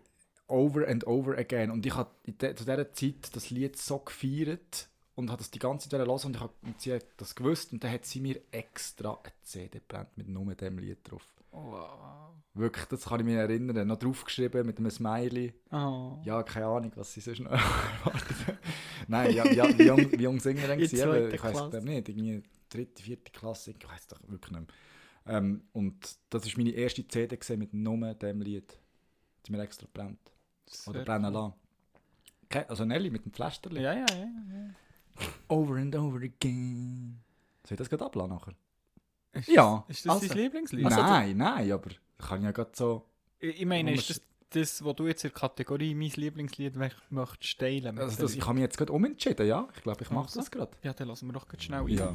[0.48, 1.70] over and over again.
[1.70, 2.32] Und ich habe zu
[2.64, 6.40] dieser Zeit das Lied so gefeiert und habe das die ganze Zeit hören und ich
[6.40, 10.16] habe und sie hat das gewusst und dann hat sie mir extra eine CD gebrannt
[10.16, 11.22] mit nur dem Lied drauf.
[11.52, 12.30] Wow.
[12.54, 13.86] Wirklich, das kann ich mich erinnern.
[13.86, 15.54] Noch draufgeschrieben mit einem Smiley.
[15.70, 16.18] Oh.
[16.24, 17.50] Ja, keine Ahnung, was sie sonst noch
[18.04, 18.58] erwartet.
[19.08, 20.80] Nein, ja, ja, wie, jung, wie jung sind wir denn?
[20.80, 21.80] Ich weiß Klasse.
[21.80, 25.36] nicht, irgendwie dritte, vierte Klasse, ich weiß doch wirklich nicht mehr.
[25.36, 28.78] Ähm, und das war meine erste CD mit nur dem Lied.
[29.46, 30.18] Die mir extra brennt.
[30.86, 31.52] Oder brennen cool.
[32.52, 32.68] lassen.
[32.68, 33.82] Also Nelly mit dem Pflasterli.
[33.82, 34.16] Ja, ja, ja.
[34.16, 34.70] ja.
[35.48, 37.20] Over and over again.
[37.66, 38.54] Soll ich das gerade ablassen nachher?
[39.32, 39.84] Ist Ja.
[39.88, 40.84] Das, ist das Also- dein Lieblingslied?
[40.84, 43.04] Also, nein, nein, aber ich kann ja gerade so...
[43.40, 47.02] ich, ich meine, ist das das, was du jetzt in der Kategorie mein Lieblingslied möcht-
[47.10, 47.98] möchtest teilen?
[47.98, 49.66] Also das, ich habe mich jetzt gerade umentschieden, ja.
[49.74, 50.38] Ich glaube, ich mache Also?
[50.40, 50.70] das gerade.
[50.84, 51.88] Ja, dann lassen wir doch ganz schnell rein.
[51.88, 52.14] Ja.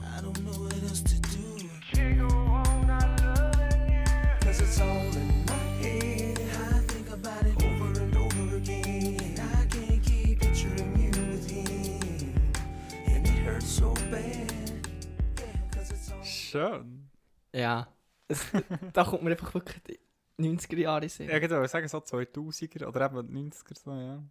[16.50, 17.10] Schön.
[17.54, 17.88] Ja.
[18.28, 18.46] Es,
[18.94, 20.00] da kommt mir einfach wirklich die
[20.40, 21.30] 90er Jahre Sinn.
[21.30, 24.24] Ja, genau, sagen so 2000er oder eben 90er so, ja.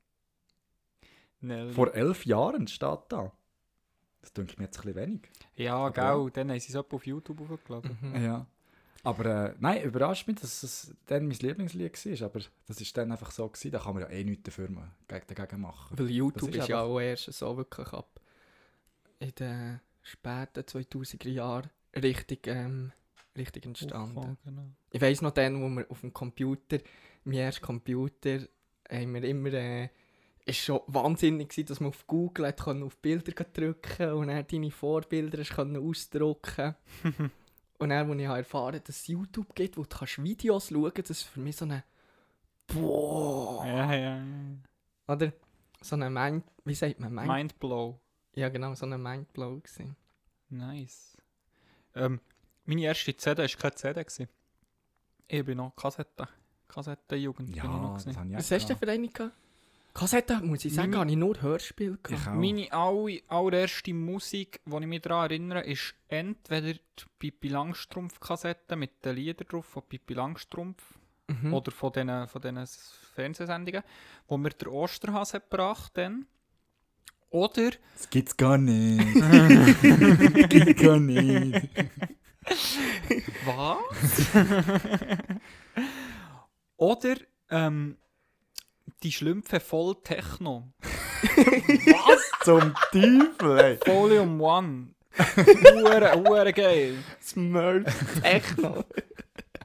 [1.40, 1.72] Nelly.
[1.72, 3.32] Vor elf Jahren steht da.
[4.20, 5.30] Das denke ich mir jetzt ein bisschen wenig.
[5.54, 7.96] ja, Aber gell, dann haben sie es auf YouTube hochgeladen.
[8.00, 8.24] Mhm.
[8.24, 8.46] Ja.
[9.04, 12.26] Aber äh, nein, überrascht mich, dass es dann mein Lieblingslied war.
[12.28, 13.48] Aber das war dann einfach so.
[13.48, 13.70] Gewesen.
[13.70, 14.68] Da kann man ja eh nichts dafür
[15.06, 15.96] dagegen machen.
[15.98, 18.20] Weil YouTube Das ist, ist ja auch erst so wirklich ab
[19.20, 22.92] in den späten 2000er Jahren richtig, ähm,
[23.36, 24.18] richtig entstanden.
[24.18, 24.70] Aufgekommen, genau.
[24.90, 26.78] Ich weiss noch dann, wo wir auf dem Computer,
[27.24, 28.40] mein erster Computer,
[28.90, 29.88] haben wir immer, äh,
[30.44, 34.46] ist schon wahnsinnig gewesen, dass man auf Google hat können auf Bilder drücken und dann
[34.46, 36.74] deine Vorbilder können ausdrucken
[37.78, 40.92] Und dann, als ich habe erfahren dass es YouTube gibt, wo du kannst Videos schauen
[40.92, 41.84] kannst, das ist für mich so eine
[42.66, 43.64] Boah!
[43.64, 44.24] Ja, ja, ja.
[45.06, 45.32] Oder
[45.80, 46.44] so eine Mind...
[46.64, 47.14] Wie sagt man?
[47.14, 47.98] Mind Mindblow.
[48.34, 49.96] ja genau, so eine Mindblow gewesen.
[50.50, 51.17] Nice.
[51.98, 52.20] Ähm,
[52.64, 54.04] meine erste CD war keine CD.
[54.04, 54.28] Gewesen.
[55.26, 56.28] Ich bin noch Kassette.
[56.68, 57.82] Kassettenjugend bin ich noch.
[57.82, 58.18] Ja, das Gewesen.
[58.18, 59.32] habe ich Was hast du denn für eine gehabt?
[59.94, 62.10] Kassette, muss ich sagen, Meine- habe ich nur Hörspiel gehabt.
[62.22, 62.34] Ich auch.
[62.34, 66.80] Meine alle, allererste Musik, die ich mich daran erinnere, ist entweder die
[67.18, 70.82] Pippi Langstrumpf-Kassette mit den Liedern drauf von Pippi Langstrumpf
[71.26, 71.52] Mhm.
[71.52, 72.66] oder von diesen von diesen
[73.14, 73.82] Fernsehsendungen,
[74.28, 76.26] wo mir der Osterhase hat gebracht dann.
[77.30, 79.20] Oder Das gibt's gar nicht.
[79.20, 81.68] das gibt's gar nicht.
[83.44, 84.26] Was?
[86.76, 87.16] Oder
[87.50, 87.98] ähm,
[89.02, 90.72] die Schlümpfe voll Techno.
[92.44, 93.78] Zum Teufel, ey.
[93.84, 94.94] Volume 1.
[95.74, 96.94] Hure, hure geil.
[97.20, 98.20] Smurf.
[98.22, 98.84] Techno.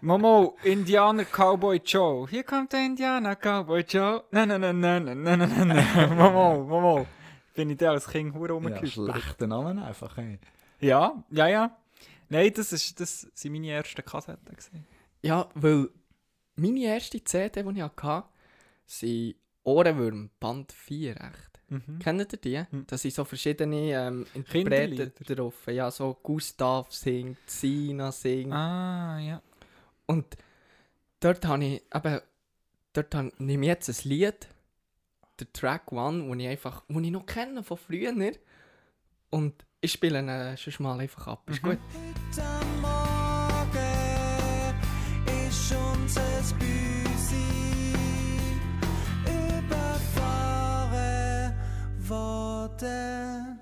[0.01, 2.27] Momo, Indianer Cowboy Joe.
[2.29, 4.23] Hier kommt der Indianer Cowboy Joe.
[4.31, 6.17] Nein, nein, nein, nein, nein, nein, nein, nein.
[6.17, 7.05] Momo, Momo.
[7.53, 10.39] Bin ich da als Kind hure Ja, schlechter Name einfach, ey.
[10.79, 11.77] Ja, ja, ja.
[12.29, 14.85] Nein, das ist das sind meine ersten Kassetten gewesen.
[15.21, 15.89] Ja, weil
[16.55, 18.27] meine erste CD, die ich hatte,
[18.85, 21.53] sind Ohrenwürm, Band 4 echt.
[21.69, 21.99] Mhm.
[21.99, 22.59] Kennt ihr die?
[22.59, 22.85] Hm.
[22.87, 24.25] Da sind so verschiedene ähm.
[24.33, 25.55] Interpreten drauf.
[25.67, 28.53] Ja, so Gustav singt, Sina singt.
[28.53, 29.41] Ah, ja.
[30.05, 30.37] Und
[31.19, 32.19] dort habe ich eben,
[32.93, 34.47] dort habe, nehme ich jetzt ein Lied,
[35.43, 38.13] der Track One, den ich einfach, den ich noch kenne von früher.
[39.29, 41.49] Und ich spiele ihn äh, schon mal einfach ab.
[41.49, 41.69] Ist mhm.
[41.69, 41.79] gut.
[42.31, 42.43] Heute
[42.81, 43.79] Morgen
[45.47, 46.21] ist unser
[46.57, 47.93] Büsi
[49.55, 50.73] überfahren
[52.07, 53.59] worden.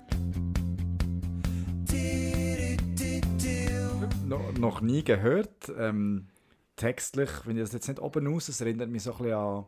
[4.26, 5.72] No, noch nie gehört.
[5.76, 6.28] Ähm,
[6.76, 9.66] textlich, wenn ich das jetzt nicht oben aus, es erinnert mich so ein bisschen an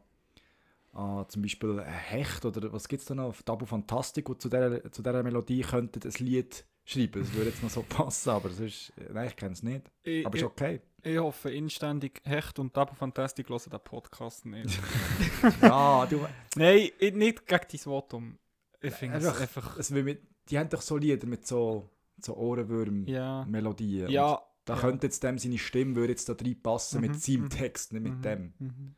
[0.94, 5.02] an zum Beispiel Hecht oder was gibt es da noch, Tabu Fantastico, zu dieser, zu
[5.02, 7.22] dieser Melodie könnte ein Lied schreiben.
[7.22, 9.90] Das würde jetzt noch so passen, aber sonst, nein, ich kenne es nicht.
[10.02, 10.80] Ich, Aber ist ich, okay.
[11.02, 14.78] ich hoffe inständig, Hecht und Tabu Fantastic hören den Podcast nicht.
[15.62, 16.26] ja, du,
[16.56, 18.38] Nein, ich- nicht gegen dein Votum.
[18.80, 20.20] Ich finde es Einfach- es mit,
[20.50, 21.88] die haben doch so Lieder mit so,
[22.20, 24.08] so Ohrenwürm-Melodien.
[24.10, 24.42] Ja.
[24.66, 24.80] Da ja.
[24.80, 28.02] könnte jetzt dem seine Stimme würde jetzt da reinpassen Mhm, mit seinem mhm, Text, nicht
[28.02, 28.54] mit Mhm, dem.
[28.58, 28.94] mhm.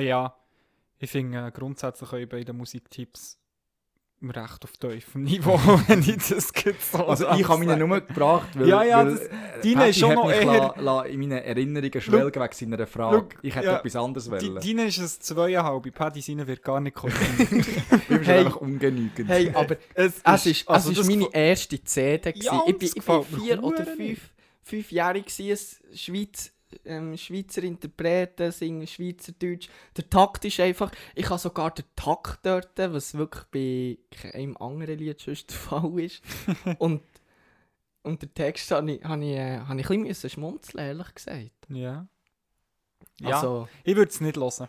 [0.00, 0.36] Ja,
[1.00, 3.36] ich finde äh, grundsätzlich können bei den Musiktipps
[4.22, 5.56] recht auf tiefem Niveau,
[5.88, 6.52] wenn ich das
[6.92, 7.78] so Also ich habe meine.
[7.78, 9.28] Nummer gebracht, weil, Ja, ja, das- äh,
[9.62, 13.16] deine ist schon noch eher- la, la, in meinen Erinnerungen schwelgen wegen seiner Frage.
[13.16, 14.60] Look, ich hätte ja, etwas anderes Die, wollen.
[14.60, 17.14] deine ist ein zweieinhalb, Paddy seine wird gar nicht kommen.
[17.38, 17.48] Ich
[18.08, 18.38] bin Hey.
[18.40, 19.26] einfach ungenügend.
[19.30, 22.34] Hey, aber es es ist, also es das ist meine erste CD.
[22.36, 24.20] Ja, ich bin, ich bin vier oder fünf,
[24.62, 26.52] fünfjährig gewesen, ein Schweiz,
[26.84, 29.68] ähm, Schweizer Interpreten, singen Schweizerdeutsch.
[29.96, 34.98] Der Takt ist einfach, ich habe sogar den Takt dort, was wirklich bei keinem anderen
[34.98, 36.22] Lied sonst der Fall ist.
[36.78, 37.02] und,
[38.02, 41.50] und den Text habe ich, habe ich, äh, habe ich ein bisschen schmunzeln, ehrlich gesagt.
[41.68, 42.06] Ja.
[43.20, 44.68] Ja, Also, ich würde es nicht hören.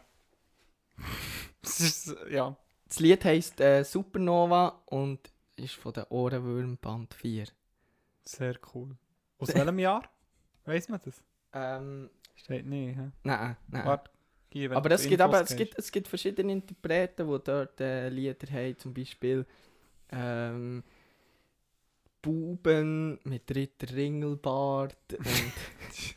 [1.63, 2.57] Ist, ja.
[2.87, 7.45] das Lied heisst äh, Supernova und ist von der Ohrenwürm Band 4.
[8.23, 8.97] Sehr cool.
[9.37, 10.03] Aus welchem Jahr?
[10.65, 11.23] Weiß man das?
[11.53, 12.97] Ähm, Steht nicht.
[12.97, 13.11] hä?
[13.23, 13.85] nein, nein.
[13.85, 14.11] Warte.
[14.53, 18.51] Wenn Aber auf gibt, aber, es, gibt, es gibt verschiedene Interpreten, die dort äh, Lieder
[18.51, 18.77] haben.
[18.77, 19.45] Zum Beispiel
[20.11, 20.83] ähm,
[22.21, 25.53] Buben mit Ritter Ringelbart und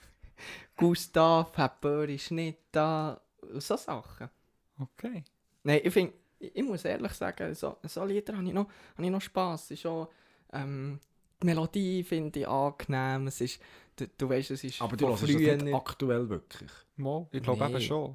[0.77, 3.21] Gustav, Hepper ist nicht da.
[3.55, 4.29] So Sachen.
[4.81, 5.23] Okay.
[5.63, 8.69] Nein, ich finde, ich, ich muss ehrlich sagen, so, so Lieder habe ich noch,
[8.99, 9.65] ich noch Spass.
[9.65, 10.11] Es ist auch,
[10.53, 10.99] ähm,
[11.41, 13.29] die Melodie finde ich angenehm.
[13.29, 13.61] Es ist,
[13.97, 16.71] du, du weißt, es ist aber du hörst das nicht aktuell wirklich.
[16.97, 17.71] Mal, ich glaube Nee.
[17.73, 18.15] eben schon.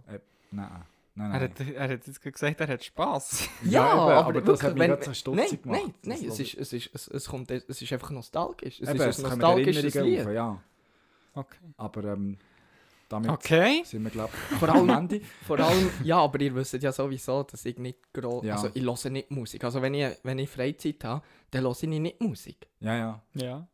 [0.52, 0.70] Nein.
[1.16, 1.42] Nein, Er nein.
[1.50, 3.50] hat, er hat jetzt gesagt, er hat Spass.
[3.64, 5.82] Ja, eben, aber, aber das hat wirklich, mich wenn- so stutzig nein, gemacht.
[6.04, 8.80] Nein, nein, es ist, es, ist, es, es, kommt, es ist einfach nostalgisch.
[8.80, 10.22] Es Eben, ist es ein nostalgisches Lied.
[10.26, 10.64] auf, ja.
[11.34, 11.58] Okay.
[11.78, 12.38] Aber ähm,
[13.10, 13.82] damit Okay.
[13.86, 15.22] sind wir, glaube ich, Vor am allem, Ende.
[15.46, 18.56] vor allem, ja, aber ihr wisst ja sowieso, dass ich nicht groß, Ja.
[18.56, 19.64] also ich höre nicht Musik.
[19.64, 22.68] Also wenn ich, wenn ich Freizeit habe, dann höre ich nicht Musik.
[22.80, 23.24] Ja, ja.
[23.34, 23.68] Ja.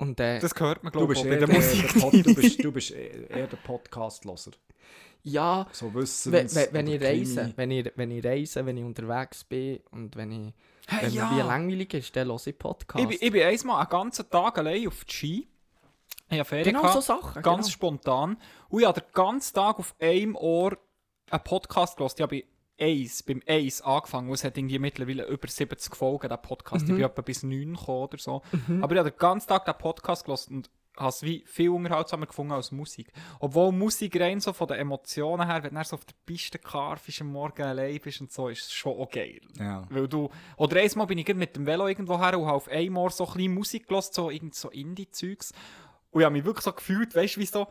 [0.00, 1.92] Und äh, Das hört man, glaube ich, eher der der, Musik.
[1.92, 4.52] der Pod, du, bist, du bist eher der Podcast-Loser.
[5.22, 9.80] ja, So wissen wenn, ich reise, wenn ich, wenn ich reise, wenn ich unterwegs bin
[9.90, 10.54] und wenn ich,
[10.88, 11.30] Hey, wenn ja.
[11.30, 13.02] mir wie langweilig ist, dann höre ich Podcasts.
[13.02, 15.48] Ich bin, ich bin einmal einen ganzen Tag allein auf die Ski.
[16.30, 17.42] Ich habe Ferien genau gehabt, so Sachen.
[17.42, 17.72] ganz genau.
[17.72, 18.36] spontan.
[18.70, 20.76] Und ich habe den ganzen Tag auf einem Ohr
[21.30, 22.14] einen Podcast gehört.
[22.16, 22.44] Ich habe bei
[22.80, 24.28] Ace, beim Ace angefangen.
[24.28, 26.86] Und es hat irgendwie mittlerweile über 70 Folgen, der Podcast.
[26.86, 26.94] Mhm.
[26.94, 28.42] Ich bin etwa bis 9 gekommen oder so.
[28.80, 32.26] Aber ich habe den ganzen Tag den Podcast gehört und habe es wie viel unterhaltsamer
[32.26, 33.12] gefunden als Musik.
[33.38, 37.20] Obwohl Musik rein so von den Emotionen her, wenn du so auf der Piste karfst,
[37.20, 39.40] am Morgen allein bist und so, ist es schon geil.
[39.58, 39.86] Ja.
[39.88, 43.10] Weil du, oder einmal bin ich mit dem Velo irgendwo her und habe auf einmal
[43.10, 45.52] so ein bisschen Musik gehört, so, irgend so Indie-Zeugs.
[46.10, 47.66] Und ich habe mich wirklich so gefühlt, weißt du, wie so,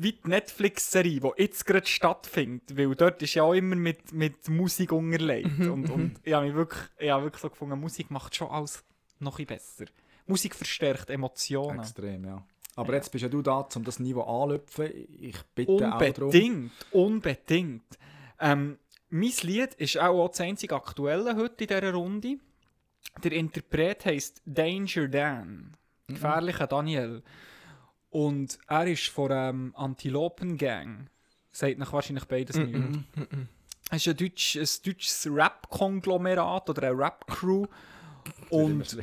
[0.00, 2.76] wie die Netflix-Serie, die jetzt gerade stattfindet.
[2.76, 5.60] Weil dort ist ja auch immer mit, mit Musik unterlegt.
[5.60, 8.84] und, und ich habe mich wirklich, ich habe wirklich so gefunden, Musik macht schon alles
[9.18, 9.86] noch ein besser.
[10.26, 11.80] Musik verstärkt Emotionen.
[11.80, 12.44] Extrem, ja.
[12.76, 14.92] Aber jetzt bist ja du da, um das Niveau anzulöpfen.
[15.20, 16.28] Ich bitte auch darum.
[16.28, 17.98] Unbedingt, unbedingt.
[18.38, 18.78] Ähm,
[19.10, 22.38] mein Lied ist auch, auch das einzige aktuelle heute in dieser Runde.
[23.24, 25.76] Der Interpret heisst Danger Dan.
[26.06, 27.22] Gefährlicher Daniel.
[28.10, 31.08] Und er ist von ähm, Antilopen Gang.
[31.52, 32.74] Sagt nach wahrscheinlich beides Mm, nicht.
[32.74, 33.48] mm, mm, mm.
[33.90, 37.66] Es ist ein, deutsch, ein deutsches Rap-Konglomerat oder eine Rap-Crew.
[38.50, 38.98] Und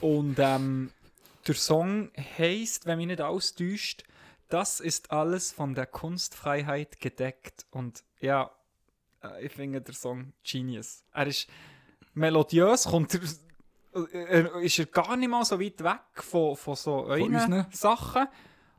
[0.00, 0.90] und ähm,
[1.46, 4.04] der Song heißt, wenn mich nicht austäuscht,
[4.48, 7.66] das ist alles von der Kunstfreiheit gedeckt.
[7.70, 8.50] Und ja,
[9.22, 11.02] äh, ich finde der Song genius.
[11.12, 11.48] Er ist
[12.14, 13.18] melodiös, kommt
[14.06, 17.66] äh, ist er gar nicht mal so weit weg von, von so euren unseren?
[17.70, 18.26] Sachen.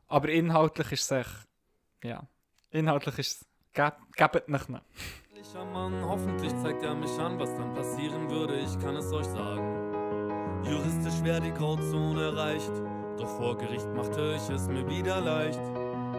[0.08, 1.48] Aber inhaltlich ist es echt,
[2.02, 2.26] ja,
[2.70, 4.82] inhaltlich ist es, geb, gebt nicht mehr.
[5.72, 10.64] Mann, hoffentlich zeigt er mich an, was dann passieren würde, ich kann es euch sagen.
[10.64, 12.70] Juristisch wäre die Grauzone erreicht,
[13.18, 15.60] doch vor Gericht machte ich es mir wieder leicht.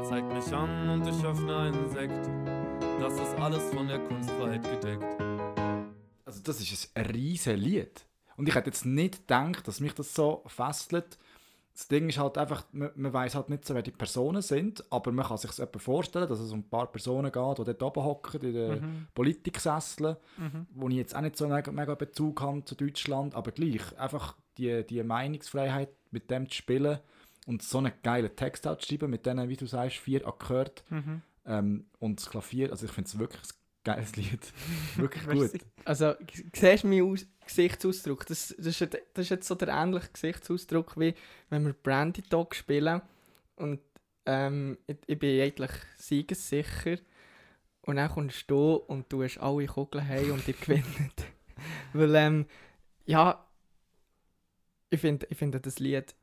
[0.08, 2.30] Zeigt mich an und ich öffne einen Sekt,
[3.00, 5.22] das ist alles von der Kunstfreiheit gedeckt.
[6.26, 8.06] Also das ist ein riesen Lied.
[8.42, 11.20] Und ich hätte jetzt nicht gedacht, dass mich das so fesselt.
[11.74, 14.84] Das Ding ist halt einfach, man, man weiß halt nicht so, wer die Personen sind,
[14.92, 17.84] aber man kann sich etwa vorstellen, dass es um ein paar Personen geht, die dort
[17.84, 19.08] oben hocken, in den Mhm.
[19.14, 20.18] Politiksesseln,
[20.74, 24.36] wo ich jetzt auch nicht so mega, mega Bezug habe zu Deutschland, aber gleich, einfach
[24.58, 26.98] die, die Meinungsfreiheit mit dem zu spielen
[27.46, 30.74] und so einen geilen Text auch zu schreiben mit diesen, wie du sagst, vier Akkorden
[30.90, 31.22] Mhm.
[31.46, 33.50] ähm, und das Klavier, also ich finde es wirklich ein
[33.84, 34.54] geiles Lied.
[34.98, 35.62] wirklich gut.
[35.86, 36.14] Also,
[36.54, 37.26] siehst du meinen Aus
[37.56, 38.26] Gesichtsausdruck?
[38.26, 41.14] Das, das, ist, das ist jetzt so der ähnliche Gesichtsausdruck, wie
[41.50, 43.02] wenn wir Brandy Dog spielen.
[43.56, 43.80] Und
[44.26, 46.98] ähm, ich, ich bin eigentlich siegessicher.
[47.84, 50.86] Und dann kommst du und du hast alle Kugeln heim und ihr gewinnt.
[51.94, 52.46] Weil, ähm,
[53.06, 53.46] ja,
[54.90, 56.14] ich finde ich find das Lied,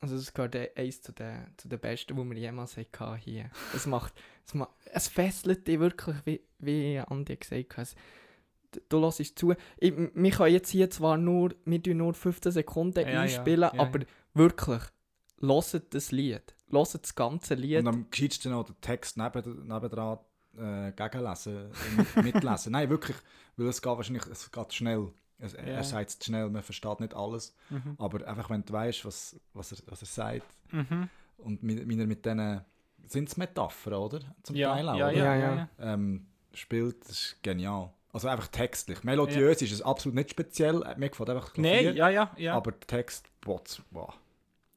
[0.00, 3.50] also das gehört eh- eins zu den, zu den besten, die wir jemals hatten hier.
[3.74, 4.12] Es macht,
[4.46, 7.94] es, ma es fesselt dich wirklich, wie, wie Andi gesagt hat.
[8.88, 9.54] Du- hörst es zu.
[9.78, 13.70] Ich, wir können jetzt hier zwar nur, wir tun nur 15 Sekunden Ja, ja, einspielen,
[13.74, 14.00] ja, aber
[14.34, 14.82] wirklich,
[15.40, 16.54] hört das Lied.
[16.70, 17.78] Hört das ganze Lied.
[17.80, 20.18] Und am gescheitsten noch den Text neben, nebendran
[20.56, 21.70] äh, gegenlesen,
[22.16, 22.72] äh, mitlesen.
[22.72, 23.16] Nein, wirklich,
[23.56, 25.08] weil es geht wahrscheinlich, es geht schnell.
[25.38, 25.58] Es, Ja.
[25.60, 27.54] Er sagt es zu schnell, man versteht nicht alles.
[27.70, 27.94] Mhm.
[27.98, 31.08] Aber einfach, wenn du weißt, was, was, er, was er sagt Mhm.
[31.38, 32.60] und mit, wie er mit diesen,
[33.06, 34.20] sind es Metaphern, oder?
[34.42, 35.56] Zum Ja, Teil auch, ja, ja, Ja, ja, ja.
[35.56, 35.94] ja.
[35.94, 37.90] Ähm, spielt, das ist genial.
[38.12, 39.04] Also einfach textlich.
[39.04, 40.82] Melodiös ist es absolut nicht speziell.
[40.96, 42.54] Mir gefällt einfach Klavier, Nein, ja, ja, ja.
[42.54, 44.12] aber der Text, bots, wow.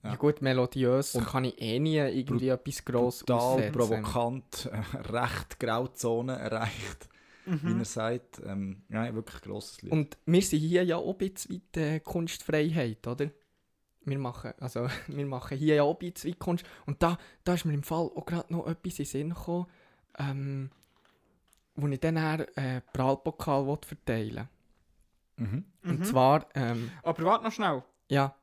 [0.04, 0.10] Ja.
[0.12, 0.16] Ja.
[0.18, 3.72] gut, melodiös Und kann ich eh nie irgendwie etwas gross Total aussetzen.
[3.72, 7.10] provokant, äh, recht Grauzone erreicht,
[7.46, 7.80] wie Mhm.
[7.80, 8.42] er sagt.
[8.46, 9.92] Ähm, ja, wirklich grosses Lied.
[9.94, 13.32] Und wir sind hier ja auch ein bisschen weit äh, Kunstfreiheit, oder?
[14.06, 16.66] Wir machen, also, wir machen hier ja auch ein bisschen Kunst.
[16.86, 19.68] Und da, da ist mir im Fall auch gerade noch etwas in den Sinn gekommen,
[20.20, 20.70] ähm,
[21.76, 24.48] wo ich dann äh, Prallpokal will verteilen
[25.38, 25.66] mhm.
[25.84, 26.04] Und Mhm.
[26.04, 27.84] zwar, ähm, Aber warte noch schnell.
[28.10, 28.36] ja,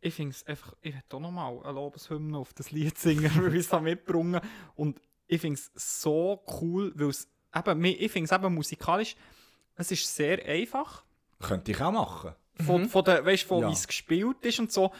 [0.00, 3.30] Ich finde es einfach, ich will auch noch mal eine Lobeshymne auf das Lied singen,
[3.36, 4.42] weil ich es mitgebracht
[4.76, 9.16] Und ich finde es so cool, weil es eben, ich finde es eben musikalisch,
[9.74, 11.04] es ist sehr einfach.
[11.40, 12.32] Könnte ich auch machen.
[12.64, 12.88] Von, Mhm.
[12.88, 13.68] von der, weißt, von Ja.
[13.68, 14.92] wie es gespielt ist und so.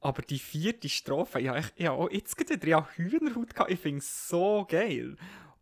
[0.00, 3.78] Aber die vierte Strophe, ja, ich, ja auch jetzt gerade wieder, ja, Hühnerhaut gehabt, ich
[3.80, 5.16] finde es so geil.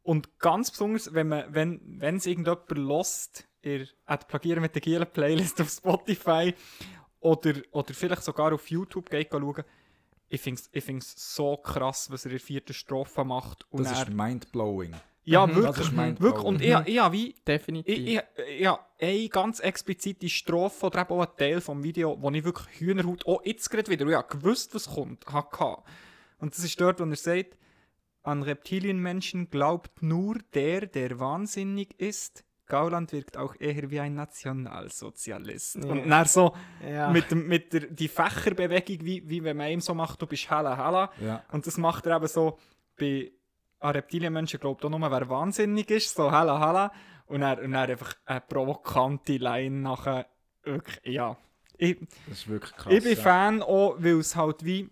[0.05, 3.89] Und ganz besonders, wenn man, wenn, wenn es irgendjemand lost, ihr
[4.29, 6.55] Plagieren mit der Gielen Playlist auf Spotify
[7.21, 9.65] oder, oder vielleicht sogar auf YouTube geht schauen,
[10.29, 13.67] ich finde es ich find's so krass, was er in der vierten Strophe macht.
[13.71, 14.95] Und Das er, ist mindblowing.
[15.25, 15.55] ja, Mhm.
[15.55, 16.21] wirklich, Das ist mindblowing.
[16.35, 16.45] wirklich.
[16.45, 17.99] Und ich, ich, habe wie definitiv.
[17.99, 22.31] ich, ich, ja, eine ganz explizite Strophe oder eben auch ein Teil vom Video, wo
[22.31, 25.83] ich wirklich Hühnerhaut, auch jetzt gerade wieder, ja, gewusst, was kommt, hatte.
[26.39, 27.57] Und das ist dort, wo er sagt,
[28.25, 32.45] an Reptilienmenschen glaubt nur der, der wahnsinnig ist.
[32.67, 35.77] Gauland wirkt auch eher wie ein Nationalsozialist.
[35.77, 35.91] Ja.
[35.91, 37.11] Und dann so ja.
[37.11, 40.51] mit, dem, mit der die Fächerbewegung, wie, wie wenn man ihm so macht, du bist
[40.51, 41.11] hella hella.
[41.21, 41.45] Ja.
[41.53, 42.59] Und das macht er eben so
[42.99, 43.31] bei
[43.81, 46.93] an Reptilienmenschen glaubt auch nur, wer wahnsinnig ist, so hella hella.
[47.27, 50.27] Und er, und er einfach eine provokante Line nachher.
[50.63, 51.37] Wirklich, ja.
[51.77, 52.93] Ich, Das ist wirklich krass.
[52.93, 53.23] ich bin ja.
[53.23, 54.89] Fan auch, weil es halt wie.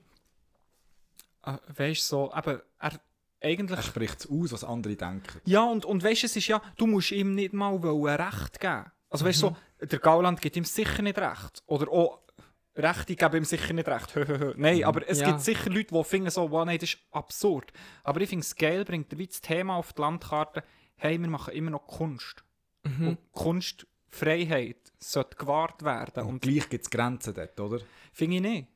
[1.45, 3.01] Äh, weißt du, so, eben, er
[3.43, 3.79] eigentlich.
[3.79, 5.41] Er spricht es aus, was andere denken.
[5.45, 8.61] Ja, und, und weißt du, es ist ja, du musst ihm nicht mal wollen Recht
[8.61, 8.87] geben.
[9.11, 9.57] Also weißt du, Mhm.
[9.81, 11.63] so, der Gauland gibt ihm sicher nicht Recht.
[11.67, 12.21] Oder auch
[12.75, 14.15] Rechte geben ihm sicher nicht Recht.
[14.57, 14.85] Nein, Mhm.
[14.85, 15.29] aber es Ja.
[15.29, 17.73] gibt sicher Leute, die finden so, wow, nein, das ist absurd.
[18.05, 20.63] Aber ich finde es geil, bringt er wie das Thema auf die Landkarte,
[20.97, 22.43] hey, wir machen immer noch Kunst.
[22.85, 23.09] Mhm.
[23.09, 26.23] Und Kunstfreiheit sollte gewahrt werden.
[26.25, 27.81] Und, Und gleich gibt es Grenzen dort, oder?
[28.13, 28.69] finde ich nicht.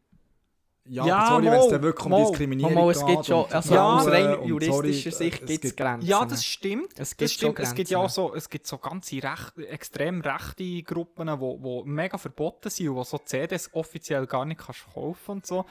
[0.88, 2.24] Ja, Ja, sorry, wenn es dann wirklich um mal.
[2.26, 3.08] Diskriminierung Mal, es geht.
[3.08, 6.06] gibt schon, also Ja, aus rein juristischer sorry, Sicht es gibt es Grenzen.
[6.08, 6.92] Ja, das stimmt.
[6.92, 7.58] Es Das gibt stimmt.
[7.58, 11.84] Es gibt ja auch so, es gibt so ganze recht, extrem rechte Gruppen, wo, wo
[11.84, 15.64] mega verboten sind und wo so CDs offiziell gar nicht kannst kaufen und so.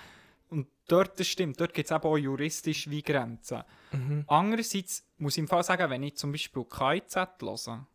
[0.50, 3.64] Und dort, das stimmt, dort gibt es eben auch juristisch wie Grenzen.
[3.92, 4.24] Mhm.
[4.28, 7.88] Andererseits muss ich im Fall sagen, wenn ich zum Beispiel KIZ höre,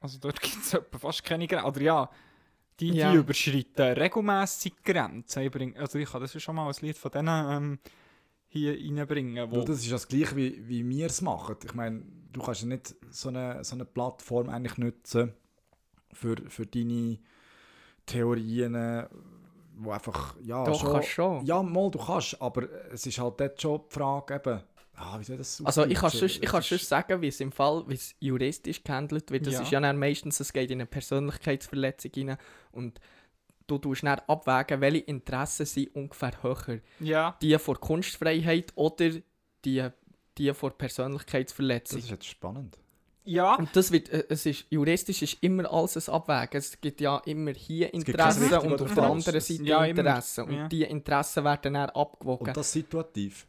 [0.00, 2.10] also dort gibt es fast keine Grenzen, oder ja,
[2.80, 3.14] die, die Ja.
[3.14, 5.42] überschreiten regelmässig Grenzen.
[5.42, 7.78] Ich bring, also ich kann das schon mal ein Lied von denen ähm,
[8.48, 9.56] hier reinbringen, wo...
[9.56, 11.56] Weil das ist das Gleiche, wie, wie wir es machen.
[11.64, 12.02] Ich meine,
[12.32, 15.32] du kannst ja nicht so eine, so eine Plattform eigentlich nutzen
[16.12, 17.18] für, für deine
[18.04, 19.06] Theorien,
[19.78, 21.44] wo einfach, ja, Doch, schon, kannst schon.
[21.44, 24.60] Ja, mal, du kannst, aber es ist halt dort schon die Frage eben,
[24.96, 27.40] ah, wie soll das Also ich kann sonst, ich kann Es sonst sagen, wie es
[27.40, 29.46] im Fall, wie es juristisch gehandelt wird.
[29.46, 29.62] Das Ja.
[29.62, 32.36] ist ja dann meistens, es geht in eine Persönlichkeitsverletzung rein
[32.72, 33.00] und
[33.66, 36.80] du tust dann abwägen, welche Interessen sind ungefähr höher.
[37.00, 39.10] ja, Die vor Kunstfreiheit oder
[39.64, 39.88] die,
[40.38, 41.98] die vor Das Persönlichkeitsverletzung.
[41.98, 42.78] ist jetzt spannend.
[43.24, 46.58] ja, Und das wird, äh, es ist, juristisch ist immer alles ein Abwägen.
[46.58, 49.84] Es gibt ja immer hier Interessen und auf der anderen Seite Ja.
[49.84, 50.44] Interessen.
[50.44, 50.68] Und Ja.
[50.68, 52.48] die Interessen werden dann abgewogen.
[52.48, 53.46] Und das situativ.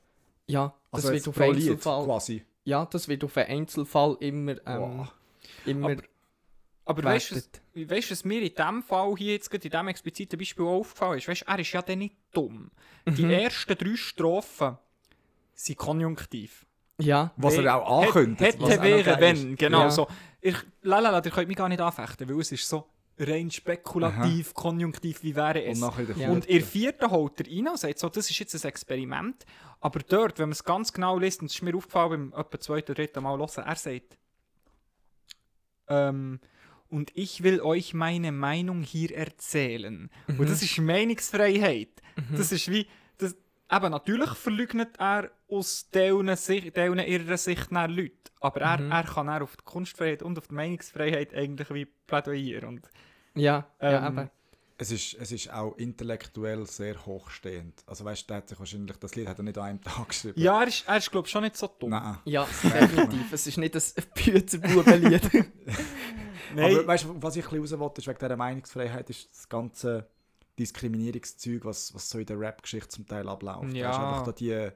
[0.48, 2.06] Ja, das Also wird auf Einzelfall.
[2.06, 2.45] quasi.
[2.64, 5.08] Ja, das wird auf einen Einzelfall immer, ähm, Wow.
[5.66, 6.02] immer Aber-
[6.86, 9.88] Aber weißt du, weißt du, was mir in diesem Fall hier jetzt gerade in diesem
[9.89, 11.28] expliziten Beispiel aufgefallen ist?
[11.28, 12.72] Weißt du, er ist ja dann nicht dumm.
[13.06, 13.30] Die Mhm.
[13.32, 14.78] ersten drei Strophen
[15.54, 16.66] sind konjunktiv.
[17.00, 18.41] Ja, Was er auch ankündigt.
[18.60, 19.91] Hätte wäre, wenn, genau Ja.
[19.91, 20.08] so.
[20.41, 22.88] Ich, lalala, ihr könnt mich gar nicht anfechten, weil es ist so
[23.20, 25.82] rein spekulativ, konjunktiv, wie wäre es.
[25.82, 26.30] Und nachher der Ja.
[26.30, 29.45] Und in der vierten holt er rein und sagt so, das ist jetzt ein Experiment.
[29.80, 32.59] Aber dort, wenn man es ganz genau liest, und es ist mir aufgefallen beim etwa
[32.59, 34.18] zweiten, dritten Mal hören, er sagt,
[35.89, 36.39] ähm,
[36.89, 40.09] und ich will euch meine Meinung hier erzählen.
[40.28, 42.01] Und das ist Meinungsfreiheit.
[42.36, 42.88] Das ist wie,
[43.18, 43.36] das,
[43.72, 48.13] eben natürlich verleugnet er aus deren, Sicht, deren ihrer Sicht nach Leute.
[48.39, 48.91] Aber er, Mhm.
[48.91, 52.68] er kann er auf die Kunstfreiheit und auf die Meinungsfreiheit eigentlich wie plädoyieren.
[52.70, 52.89] Und,
[53.36, 54.32] ja, ja, Ähm, aber
[54.80, 57.84] Es ist, es ist auch intellektuell sehr hochstehend.
[57.88, 60.09] Also weißt du, der hat sich wahrscheinlich, das Lied hat er nicht an einem Tag
[60.09, 60.39] geschrieben.
[60.39, 61.89] ja, er ist, er ist glaube ich, schon nicht so dumm.
[61.89, 62.18] Nein.
[62.26, 63.34] ja, definitiv.
[63.34, 63.82] es ist nicht ein
[64.13, 65.32] Büzerbubenlied.
[66.55, 66.76] Nein.
[66.76, 69.49] Aber weißt du, was ich ein bisschen raus wollte, ist wegen dieser Meinungsfreiheit, ist das
[69.49, 70.07] ganze
[70.58, 73.74] Diskriminierungszeug, was, was so in der Rap-Geschichte zum Teil abläuft.
[73.74, 73.89] Ja.
[73.89, 74.49] Weißt, du, einfach da die.
[74.51, 74.72] äh,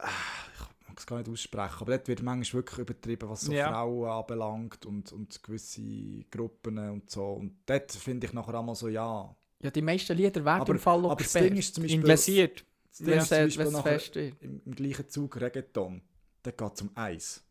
[0.00, 3.68] Ich mag es gar nicht aussprechen, aber dort wird manchmal wirklich übertrieben, was so Ja.
[3.70, 7.24] Frauen anbelangt und, und gewisse Gruppen und so.
[7.32, 9.34] Und dort finde ich nachher einmal so, ja.
[9.60, 11.50] ja, die meisten Lieder werden Aber, im Fall auch aber das gesperrt.
[11.50, 12.00] Ding ist zum Beispiel.
[12.00, 12.64] Investiert.
[12.90, 16.02] das Ding ist zum Beispiel nachher im, im gleichen Zug Reggaeton.
[16.44, 17.42] Der geht zum Eis.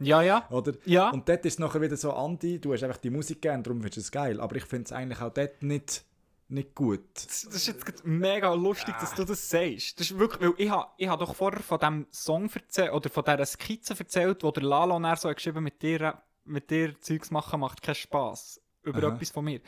[0.00, 0.46] Ja, ja.
[0.50, 0.74] Oder?
[0.84, 1.10] Ja.
[1.10, 3.78] Und dort ist es nachher wieder so, Andi, du hast einfach die Musik gern, darum
[3.80, 4.40] findest du es geil.
[4.40, 6.04] Aber ich finde es eigentlich auch dort nicht,
[6.52, 7.04] nicht gut.
[7.14, 9.98] Das, das ist jetzt mega lustig, dass du das sagst.
[9.98, 13.08] Das ist wirklich, weil ich habe ich ha doch vorher von diesem Song erzählt, oder
[13.08, 17.30] von dieser Skizze erzählt, wo der Lalo nachher so geschrieben mit dir, mit dir Zeugs
[17.30, 18.60] machen macht keinen Spass.
[18.82, 19.14] Über Aha.
[19.14, 19.60] etwas von mir.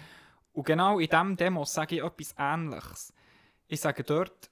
[0.53, 3.12] Und genau in diesem Demo sage ich etwas Ähnliches.
[3.66, 4.51] Ich sage dort,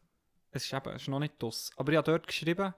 [0.50, 2.74] es ist eben, es ist noch nicht das, aber ich habe dort geschrieben,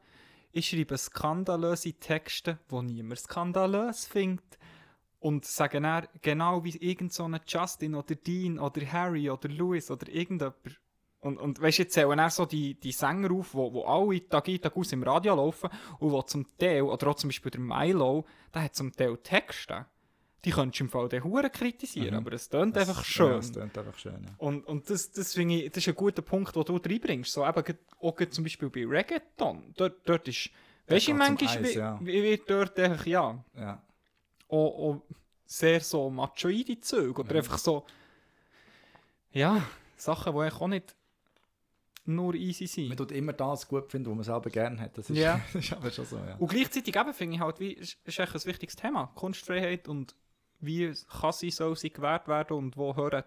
[0.53, 4.59] ich schreibe skandalöse Texte, die niemand skandalös findet.
[5.25, 10.07] Und sagen dann, genau wie irgend so Justin oder Dean oder Harry oder Louis oder
[10.07, 10.55] irgendjemand.
[11.21, 14.29] Und, und weißt du, jetzt zählen dann so die, die Sänger auf, wo, wo alle
[14.29, 17.51] Tag ein, Tag aus im Radio laufen und wo zum Teil, oder auch zum Beispiel
[17.51, 19.87] der Milo, der hat zum Teil Texte.
[20.45, 22.17] Die könntest du im Fall den Huren kritisieren, Mhm.
[22.27, 23.39] aber es tönt einfach Ja, schön.
[23.39, 24.35] es klingt einfach schön, ja.
[24.37, 27.33] Und, und das, das finde ich, das ist ein guter Punkt, den du reinbringst.
[27.33, 29.73] So eben auch zum Beispiel bei Reggaeton.
[29.75, 30.51] Dort, dort ist,
[30.89, 31.99] weißt du, manchmal Eis, ja.
[32.03, 33.83] wird dort einfach, ja, ja.
[34.49, 35.03] Auch, auch
[35.47, 37.21] sehr so machoide Züge.
[37.21, 37.37] Oder Mhm.
[37.39, 37.85] einfach so,
[39.33, 39.63] ja,
[39.97, 40.95] Sachen, die auch nicht
[42.07, 42.97] nur easy Man sind.
[42.99, 44.97] tut immer das gut finden, was man selber gerne hat.
[44.99, 45.41] Das ist, Ja.
[45.53, 46.37] das ist aber schon so, ja.
[46.39, 49.07] Und gleichzeitig eben finde ich halt, wie, ist, ist echt ein wichtiges Thema.
[49.15, 50.15] Kunstfreiheit und
[50.61, 53.25] wie kann sie, soll sie gewährt werden und wo hört,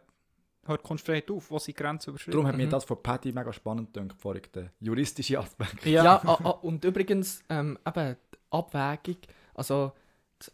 [0.65, 2.31] hört Kunstfreiheit auf, wo sind die Grenzen überschritten.
[2.31, 2.71] Darum hat mir Mhm.
[2.71, 5.85] das von Patty mega spannend gedacht, vorhin, der juristische Aspekt.
[5.85, 9.17] Ja, ah, ah, und übrigens, ähm, eben, die Abwägung,
[9.55, 9.91] also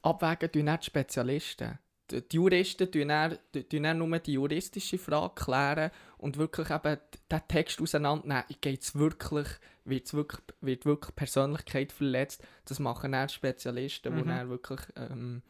[0.02, 1.80] Abwägen tun nicht die Spezialisten.
[2.12, 3.38] Die, Juristen tun dann,
[3.70, 6.98] tun dann nur die juristische Frage klären und wirklich eben
[7.32, 8.44] den Text auseinandernehmen.
[8.62, 9.48] Geht's wirklich,
[9.86, 12.44] wird's wirklich, wird wirklich Persönlichkeit verletzt?
[12.66, 14.28] Das machen dann Spezialisten, Mhm.
[14.28, 15.42] dann wirklich, ähm,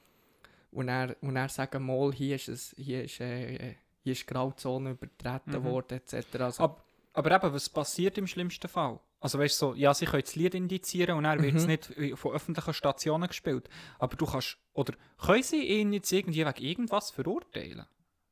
[0.71, 4.91] und dann, und dann sagen, mal, hier ist, es, hier ist, äh, hier ist Grauzone
[4.91, 5.63] übertreten Mhm.
[5.63, 6.35] worden, etc.
[6.45, 6.82] Also, Ab-
[7.13, 8.99] Aber eben, was passiert im schlimmsten Fall?
[9.19, 11.67] Also weißt du, so, ja, sie können das Lied indizieren und dann wird es Mhm.
[11.69, 13.69] nicht äh, von öffentlichen Stationen gespielt.
[13.99, 17.85] Aber du kannst, oder können sie ihn jetzt irgendwie wegen irgendwas verurteilen?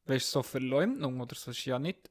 [0.06, 2.10] Weißt du, so Verleumdung oder so ist ja nicht.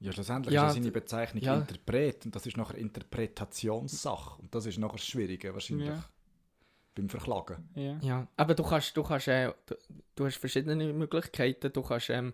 [0.00, 1.58] Ja, schlussendlich Ja, ist ja seine Bezeichnung ja.
[1.58, 4.40] Interpret und das ist nachher Interpretationssache.
[4.42, 6.04] Und das ist nachher das Schwierige wahrscheinlich Ja.
[6.94, 7.68] beim Verklagen.
[7.74, 7.98] Ja.
[8.02, 9.74] Ja, aber du kannst, du kannst, äh, du,
[10.16, 11.72] du hast verschiedene Möglichkeiten.
[11.72, 12.32] Du kannst, ähm,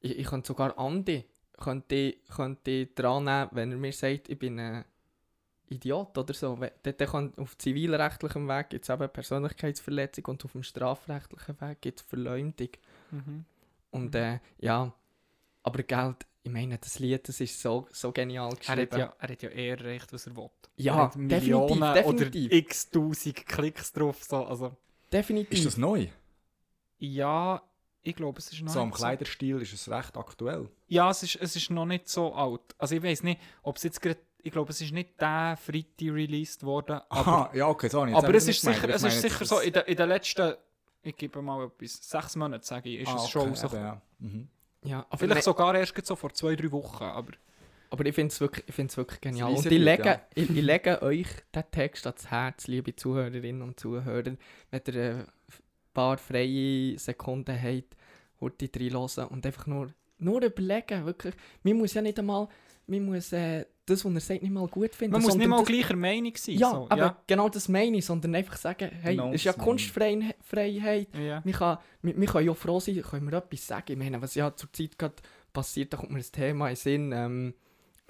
[0.00, 1.24] ich, ich könnte sogar Andi,
[1.58, 4.84] könnte, könnte dran nehmen, wenn er mir sagt, ich bin ein
[5.68, 6.56] Idiot oder so.
[6.56, 11.80] Dann, dann kann auf zivilrechtlichem Weg gibt es eben Persönlichkeitsverletzung und auf dem strafrechtlichen Weg
[11.80, 12.68] gibt es Verleumdung.
[13.10, 13.44] Mhm.
[13.90, 14.92] Und äh, ja,
[15.62, 18.90] aber Geld, ich meine, das Lied, das ist so, so genial Er, geschrieben.
[18.90, 20.50] hat ja, er hat ja eher recht, was er will.
[20.76, 22.46] Ja, er hat definitiv, Millionen definitiv.
[22.46, 24.22] oder x tausend Klicks drauf.
[24.24, 24.44] So.
[24.44, 24.76] Also,
[25.12, 25.58] Definitiv.
[25.58, 26.06] Ist das neu?
[26.98, 27.62] ja,
[28.02, 30.68] ich glaube, es ist noch So am nicht Kleiderstil ist es recht aktuell.
[30.88, 32.60] Ja, es ist, es ist noch nicht so alt.
[32.78, 34.18] Also ich weiß nicht, ob es jetzt gerade.
[34.44, 37.00] Ich glaube, es ist nicht der Freitag released worden.
[37.08, 39.02] Aber, Aha, ja, okay, so habe ich jetzt aber es nicht ist sicher, Ich es
[39.04, 40.54] ist sicher so, in, der, in den letzten,
[41.04, 43.84] ich gebe mal etwas, sechs Monaten, sage ich, ist Ah, es okay, schon rausgekommen.
[43.84, 44.02] ja.
[44.18, 44.48] Mhm.
[44.82, 47.04] ja, aber Vielleicht sogar erst gerade so vor zwei, drei Wochen.
[47.04, 47.30] Aber
[47.90, 49.52] Aber ich finde es wirklich, ich find's wirklich genial.
[49.52, 50.20] Und ich lege, ja.
[50.34, 54.32] ich, ich lege euch den Text ans Herz, liebe Zuhörerinnen und Zuhörer.
[54.72, 55.24] Wenn ihr äh,
[55.92, 57.96] paar freie Sekunden habt,
[58.40, 59.88] heute reinhören und einfach nur,
[60.18, 61.06] nur überlegen.
[61.06, 61.34] Wirklich.
[61.62, 62.48] Man muss ja nicht einmal,
[62.86, 65.12] man muss, äh, das, was er sagt, nicht mal gut finden.
[65.12, 66.56] Man muss nicht mal das, gleicher Meinung sein.
[66.56, 66.86] Ja, so.
[66.88, 69.52] aber genau das meine ich, sondern einfach sagen, hey, Genau es ist ja.
[69.52, 71.08] Kunstfreiheit.
[71.14, 71.20] ja.
[71.20, 71.44] ja.
[71.44, 73.92] Wir, kann, ja froh sein, können wir etwas sagen.
[73.92, 75.16] Ich meine, was ja zurzeit gerade
[75.52, 77.54] passiert, da kommt mir das Thema in Sinn, ähm,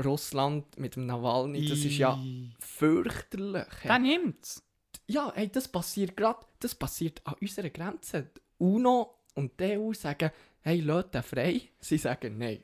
[0.03, 2.19] Russland mit dem Nawalny, das ist ja
[2.59, 3.67] fürchterlich.
[3.85, 4.63] Der nimmt's.
[5.07, 8.23] Ja, hey, das passiert gerade, das passiert an unserer Grenze.
[8.37, 10.31] Die UNO und die EU sagen,
[10.61, 11.61] hey, lasst den frei.
[11.81, 12.63] Sie sagen, nein.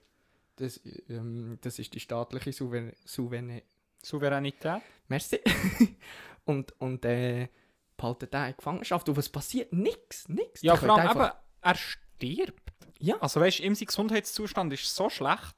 [0.57, 3.63] Das, ähm, das ist die staatliche Souver Souverän
[4.03, 4.83] Souveränität.
[5.09, 5.41] Merci.
[6.45, 7.49] und und äh,
[7.97, 9.09] behalten den in Gefangenschaft.
[9.09, 9.73] Und was passiert?
[9.73, 10.63] Nix, nix.
[10.63, 12.73] Ja, vor allem einfach- er stirbt.
[13.01, 13.17] Ja.
[13.19, 15.55] Also weißt du, ihm sein Gesundheitszustand ist so schlecht.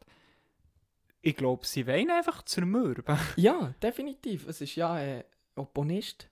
[1.23, 3.19] Ich glaube, sie wollen einfach zermürben.
[3.37, 4.47] Ja, definitiv.
[4.49, 5.25] Es ist ja ein
[5.55, 6.30] Opponist,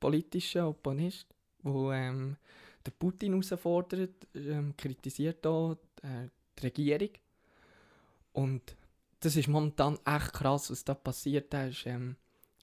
[0.00, 1.26] politischer Opponist,
[1.62, 2.36] wo ähm,
[2.84, 6.28] der Putin herausfordert, ähm, kritisiert auch äh,
[6.58, 7.10] die Regierung.
[8.32, 8.76] Und
[9.20, 11.52] das ist momentan echt krass, was da passiert.
[11.52, 12.16] Er ist, ähm,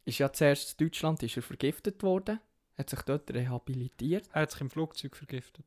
[0.06, 2.40] ist ja zuerst in Deutschland ist er vergiftet worden,
[2.78, 4.28] hat sich dort rehabilitiert.
[4.34, 5.66] Er hat sich im Flugzeug vergiftet.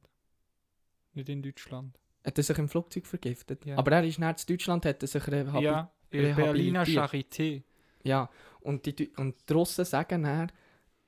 [1.12, 1.98] Nicht in Deutschland.
[2.24, 3.64] Hat er sich im Flugzeug vergiftet.
[3.64, 3.78] Ja.
[3.78, 5.62] Aber er ist in Deutschland, hat er sich rehabilitiert.
[5.62, 7.62] ja, der Berliner rehabilitiert.
[7.62, 7.62] Charité.
[8.02, 10.50] Ja, und die, und die Russen sagen dann,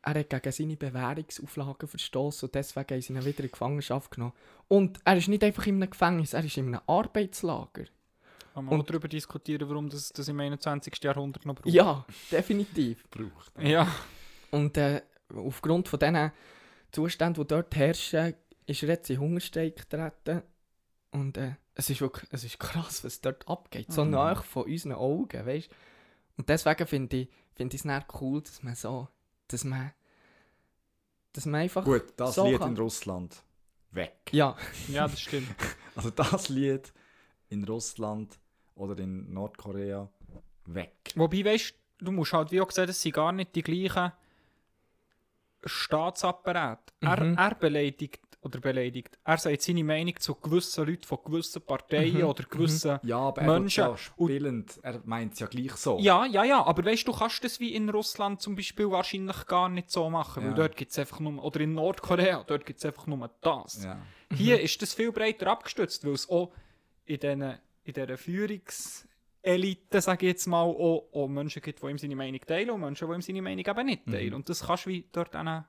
[0.03, 4.33] er hat gegen seine Bewährungsauflagen verstoßen und deswegen haben sie ihn wieder in Gefangenschaft genommen.
[4.69, 7.85] Und er ist nicht einfach in einem Gefängnis, er ist in einem Arbeitslager.
[8.55, 10.93] Kann man auch Und- darüber diskutieren, warum das, das im 21.
[11.03, 11.69] Jahrhundert noch braucht.
[11.73, 13.05] Ja, definitiv.
[13.11, 13.53] Braucht.
[13.61, 13.87] Ja.
[14.51, 15.03] Und äh,
[15.35, 16.33] aufgrund von diesen
[16.91, 18.35] Zuständen, die dort herrschen,
[18.67, 20.43] ist er jetzt in Hungerstreik getreten.
[21.13, 23.91] Und äh, es ist wirklich es ist krass, was dort abgeht.
[23.93, 24.11] So Mhm.
[24.11, 25.71] nah von unseren Augen, weißt
[26.37, 29.09] Und deswegen finde ich finde ich es nicht cool, dass man so,
[29.53, 29.93] dass man,
[31.33, 33.43] dass man einfach, Gut, das So Lied kann- in Russland
[33.93, 34.17] weg.
[34.33, 34.57] ja,
[34.89, 35.49] ja, das stimmt.
[35.95, 36.91] Also das Lied
[37.51, 38.39] in Russland
[38.77, 40.09] oder in Nordkorea
[40.65, 40.95] weg.
[41.17, 44.11] Wobei, weißt du, du musst halt wie auch sehen, das sind gar nicht die gleichen
[45.65, 46.93] Staatsapparate.
[47.01, 47.35] Er, Mhm.
[47.37, 49.19] er beleidigt oder beleidigt.
[49.25, 52.99] Er sagt seine Meinung zu gewissen Leuten von gewissen Parteien Mhm, oder gewissen.
[53.05, 55.99] Ja, aber Menschen- er ja spielend, er meint es ja gleich so.
[56.01, 59.47] Ja, ja, ja, aber weißt du, du kannst das wie in Russland zum Beispiel wahrscheinlich
[59.47, 60.57] gar nicht so machen, weil Ja.
[60.57, 63.85] dort gibt es einfach nur, oder in Nordkorea, dort gibt es einfach nur das.
[63.85, 64.01] Ja.
[64.35, 66.53] Hier ist das viel breiter abgestützt, weil es auch
[67.05, 71.99] in diesen in dieser Führungselite, sage ich jetzt mal, auch, auch Menschen gibt, die ihm
[71.99, 74.29] seine Meinung teilen und Menschen, die ihm seine Meinung eben nicht teilen.
[74.31, 74.35] Mhm.
[74.37, 75.65] Und das kannst du wie dort dann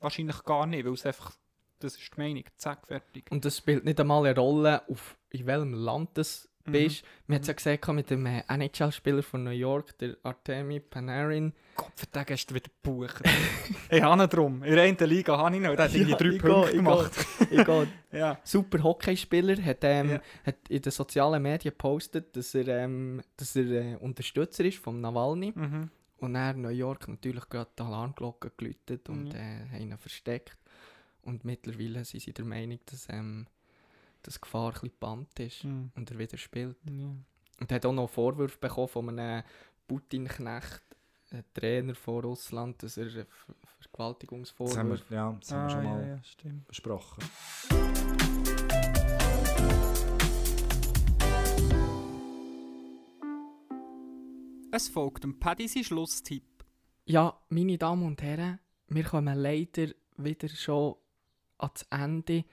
[0.00, 1.32] wahrscheinlich gar nicht, weil es einfach,
[1.80, 3.30] das ist die Meinung, zack, fertig.
[3.30, 6.22] und das spielt nicht einmal eine Rolle, auf in welchem Land du
[6.66, 6.72] Mhm.
[6.72, 7.04] bist.
[7.26, 10.80] Wir haben es ja gesehen gehabt mit dem äh, NHL-Spieler von New York, der Artemi
[10.80, 11.52] Panarin.
[11.76, 13.22] Gott, für den hast du wieder Bucher.
[13.90, 14.62] ich habe ihn drum.
[14.62, 17.12] In der einen Liga habe ich noch, der hat irgendwie Ja, drei Punkte ich gemacht.
[17.50, 17.88] Ich gehe.
[18.12, 18.38] Ja.
[18.44, 20.20] super Hockeyspieler, hat, ähm, Ja.
[20.46, 25.02] hat in den sozialen Medien gepostet, dass er, ähm, dass er äh, Unterstützer ist von
[25.02, 25.52] Nawalny.
[25.54, 25.90] Mhm.
[26.20, 29.38] Und er in New York natürlich gerade die Alarmglocke geläutet und Ja.
[29.40, 30.56] äh, haben ihn versteckt.
[31.24, 33.46] Und mittlerweile sind sie der Meinung, dass, ähm,
[34.26, 35.90] die Gefahr ein bisschen gebannt ist Mhm.
[35.96, 36.76] und er wieder spielt.
[36.86, 37.14] Ja.
[37.60, 39.42] Und er hat auch noch Vorwürfe bekommen von einem
[39.86, 40.82] Putin-Knecht,
[41.30, 45.14] einem Trainer von Russland, dass er äh, Ver- Das haben wir, Vergewaltigungsvorwürfe...
[45.14, 46.68] ja, das haben wir Ah, schon ja, mal ja, stimmt.
[46.68, 47.22] besprochen.
[54.72, 56.42] Es folgt dem Paddy sein Schlusstipp.
[57.06, 58.58] Ja, meine Damen und Herren,
[58.88, 60.96] wir kommen leider wieder schon
[61.64, 62.44] ans Ende.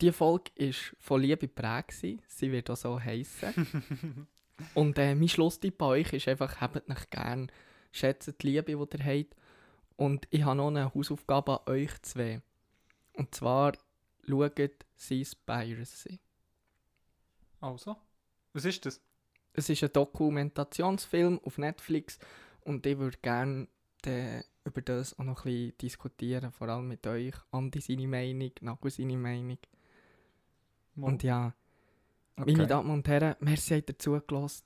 [0.00, 1.88] Die Folge war von Liebe prägt.
[1.88, 2.22] gewesen.
[2.28, 4.26] Sie wird auch so heissen.
[4.74, 7.50] und äh, mein Schlusstipp bei euch ist einfach, habt euch gern,
[7.92, 9.36] schätzt die Liebe, die ihr habt.
[9.96, 12.42] Und ich habe noch eine Hausaufgabe an euch zwei.
[13.12, 13.72] Und zwar,
[14.28, 14.58] schaut
[14.96, 16.18] Seaspiracy.
[17.60, 17.96] Also,
[18.52, 19.00] was ist das?
[19.52, 22.18] Es ist ein Dokumentationsfilm auf Netflix
[22.62, 23.68] und ich würde gerne
[24.04, 27.34] äh, über das auch noch ein bisschen diskutieren, vor allem mit euch.
[27.50, 29.58] Andi seine Meinung, Nago seine Meinung.
[30.96, 31.52] Und ja,
[32.36, 34.64] meine Damen und Herren, merci, habt ihr zugelassen.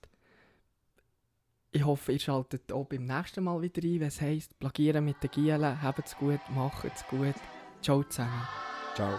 [1.70, 5.22] Ich hoffe, ihr schaltet auch beim nächsten Mal wieder ein, wenn es heisst, plagieren mit
[5.22, 7.34] den Gielen, habt's gut, macht's gut.
[7.82, 8.48] Ciao zusammen.
[8.94, 9.18] Ciao.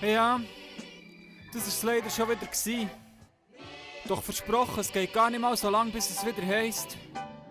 [0.00, 0.40] Ja,
[1.52, 2.46] das war es leider schon wieder.
[2.46, 2.90] Gewesen.
[4.08, 6.96] Doch versprochen, es geht gar nicht mal so lang, bis es wieder heisst.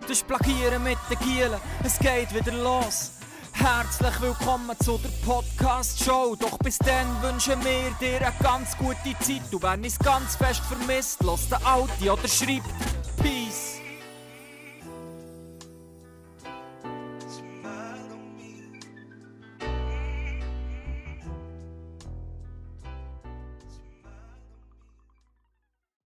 [0.10, 3.12] Das Plagieren mit den Gielen, es geht wieder los.
[3.52, 6.36] Herzlich willkommen zu der Podcast-Show.
[6.36, 9.44] Doch bis dann wünschen wir dir eine ganz gute Zeit.
[9.52, 12.66] Du wenn es ganz fest vermisst, los den Audi oder schreibt
[13.22, 13.69] Peace.